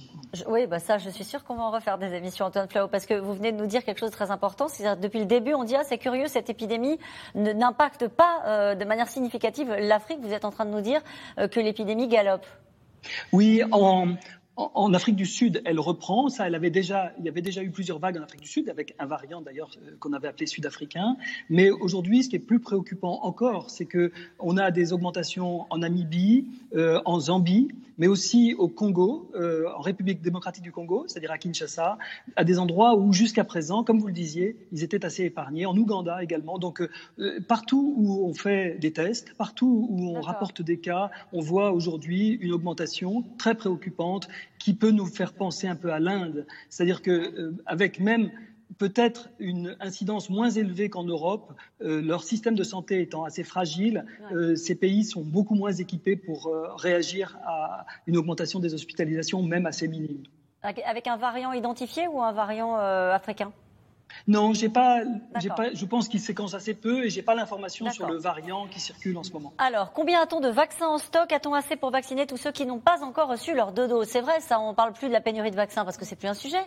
[0.48, 3.06] Oui, bah ça, je suis sûre qu'on va en refaire des émissions, Antoine Flau, parce
[3.06, 4.68] que vous venez de nous dire quelque chose de très important.
[4.68, 6.98] C'est-à-dire, depuis le début, on dit ah, c'est curieux, cette épidémie
[7.36, 10.20] n'impacte pas de manière significative l'Afrique.
[10.22, 11.02] Vous êtes en train de nous dire
[11.38, 12.46] que l'épidémie galope.
[13.32, 14.16] Oui, en,
[14.56, 16.30] en Afrique du Sud, elle reprend.
[16.30, 18.70] Ça, elle avait déjà, il y avait déjà eu plusieurs vagues en Afrique du Sud,
[18.70, 21.18] avec un variant d'ailleurs euh, qu'on avait appelé sud-africain.
[21.50, 25.80] Mais aujourd'hui, ce qui est plus préoccupant encore, c'est que on a des augmentations en
[25.80, 31.32] Namibie, euh, en Zambie, mais aussi au Congo, euh, en République démocratique du Congo, c'est-à-dire
[31.32, 31.98] à Kinshasa,
[32.36, 35.66] à des endroits où jusqu'à présent, comme vous le disiez, ils étaient assez épargnés.
[35.66, 36.58] En Ouganda également.
[36.58, 41.42] Donc euh, partout où on fait des tests, partout où on rapporte des cas, on
[41.42, 44.28] voit aujourd'hui une augmentation très préoccupante
[44.60, 46.46] qui peut nous faire penser un peu à l'Inde.
[46.70, 48.32] C'est-à-dire que euh, avec même
[48.78, 51.54] peut-être une incidence moins élevée qu'en Europe.
[51.82, 56.16] Euh, leur système de santé étant assez fragile, euh, ces pays sont beaucoup moins équipés
[56.16, 60.24] pour réagir à une augmentation des hospitalisations, même assez minime.
[60.64, 63.52] Avec un variant identifié ou un variant africain?
[64.28, 65.02] Non, j'ai pas,
[65.56, 68.80] pas, je pense qu'il séquence assez peu et j'ai pas l'information sur le variant qui
[68.80, 69.54] circule en ce moment.
[69.58, 71.32] Alors, combien a-t-on de vaccins en stock?
[71.32, 74.22] A-t-on assez pour vacciner tous ceux qui n'ont pas encore reçu leur deux doses C'est
[74.22, 76.34] vrai, ça, on parle plus de la pénurie de vaccins parce que c'est plus un
[76.34, 76.64] sujet.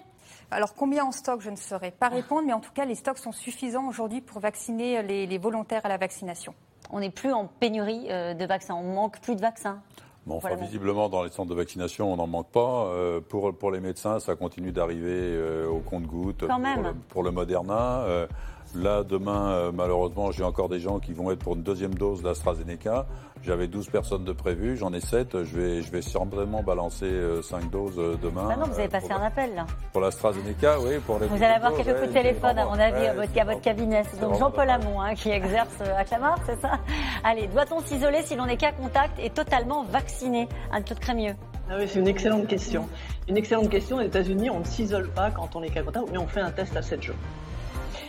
[0.51, 3.18] Alors, combien en stock, je ne saurais pas répondre, mais en tout cas, les stocks
[3.18, 6.55] sont suffisants aujourd'hui pour vacciner les, volontaires à la vaccination.
[6.90, 9.82] On n'est plus en pénurie euh, de vaccins, on manque plus de vaccins.
[10.27, 12.87] Bon, enfin, visiblement, dans les centres de vaccination, on n'en manque pas.
[12.87, 18.01] Euh, pour, pour les médecins, ça continue d'arriver euh, au compte-goutte pour, pour, le Moderna.
[18.01, 18.27] Euh,
[18.74, 22.22] Là, demain, euh, malheureusement, j'ai encore des gens qui vont être pour une deuxième dose
[22.22, 23.07] d'AstraZeneca.
[23.47, 25.44] J'avais 12 personnes de prévues, j'en ai 7.
[25.44, 27.09] Je vais, je vais certainement balancer
[27.42, 28.49] 5 euh, doses euh, demain.
[28.51, 29.66] Ah non, vous avez passé un appel, là.
[29.92, 30.99] Pour l'AstraZeneca, oui.
[31.07, 33.44] Pour les vous allez avoir quelques coups de téléphone, à mon avis, à, votre, à
[33.44, 34.03] votre, cabinet.
[34.11, 36.80] C'est donc Jean-Paul Hamon hein, qui exerce à Clamart, c'est ça?
[37.22, 40.49] Allez, doit-on s'isoler si l'on est cas contact et totalement vacciné?
[40.72, 41.36] Anne-Claude Crémieux
[41.68, 42.88] ah oui, c'est une excellente question.
[43.28, 43.97] Une excellente question.
[43.97, 46.53] Aux États-Unis, on ne s'isole pas quand on est cas contact, mais on fait un
[46.53, 47.16] test à 7 jours.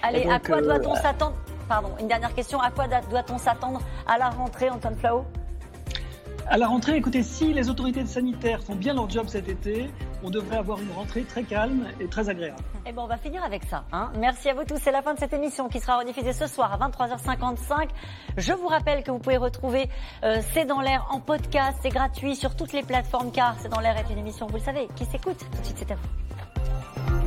[0.04, 1.36] Allez, à quoi doit-on euh, s'attendre?
[1.68, 2.60] Pardon, une dernière question.
[2.62, 5.26] À quoi doit-on s'attendre à la rentrée, Antoine Flau?
[6.50, 9.92] À la rentrée, écoutez, si les autorités sanitaires font bien leur job cet été,
[10.24, 12.64] on devrait avoir une rentrée très calme et très agréable.
[12.86, 13.84] Eh ben, on va finir avec ça.
[13.92, 14.12] Hein.
[14.18, 14.78] Merci à vous tous.
[14.82, 17.90] C'est la fin de cette émission qui sera rediffusée ce soir à 23h55.
[18.38, 19.90] Je vous rappelle que vous pouvez retrouver
[20.24, 21.80] euh, C'est dans l'air en podcast.
[21.82, 24.64] C'est gratuit sur toutes les plateformes car C'est dans l'air est une émission, vous le
[24.64, 25.40] savez, qui s'écoute.
[25.40, 27.27] Tout de suite, c'est à vous.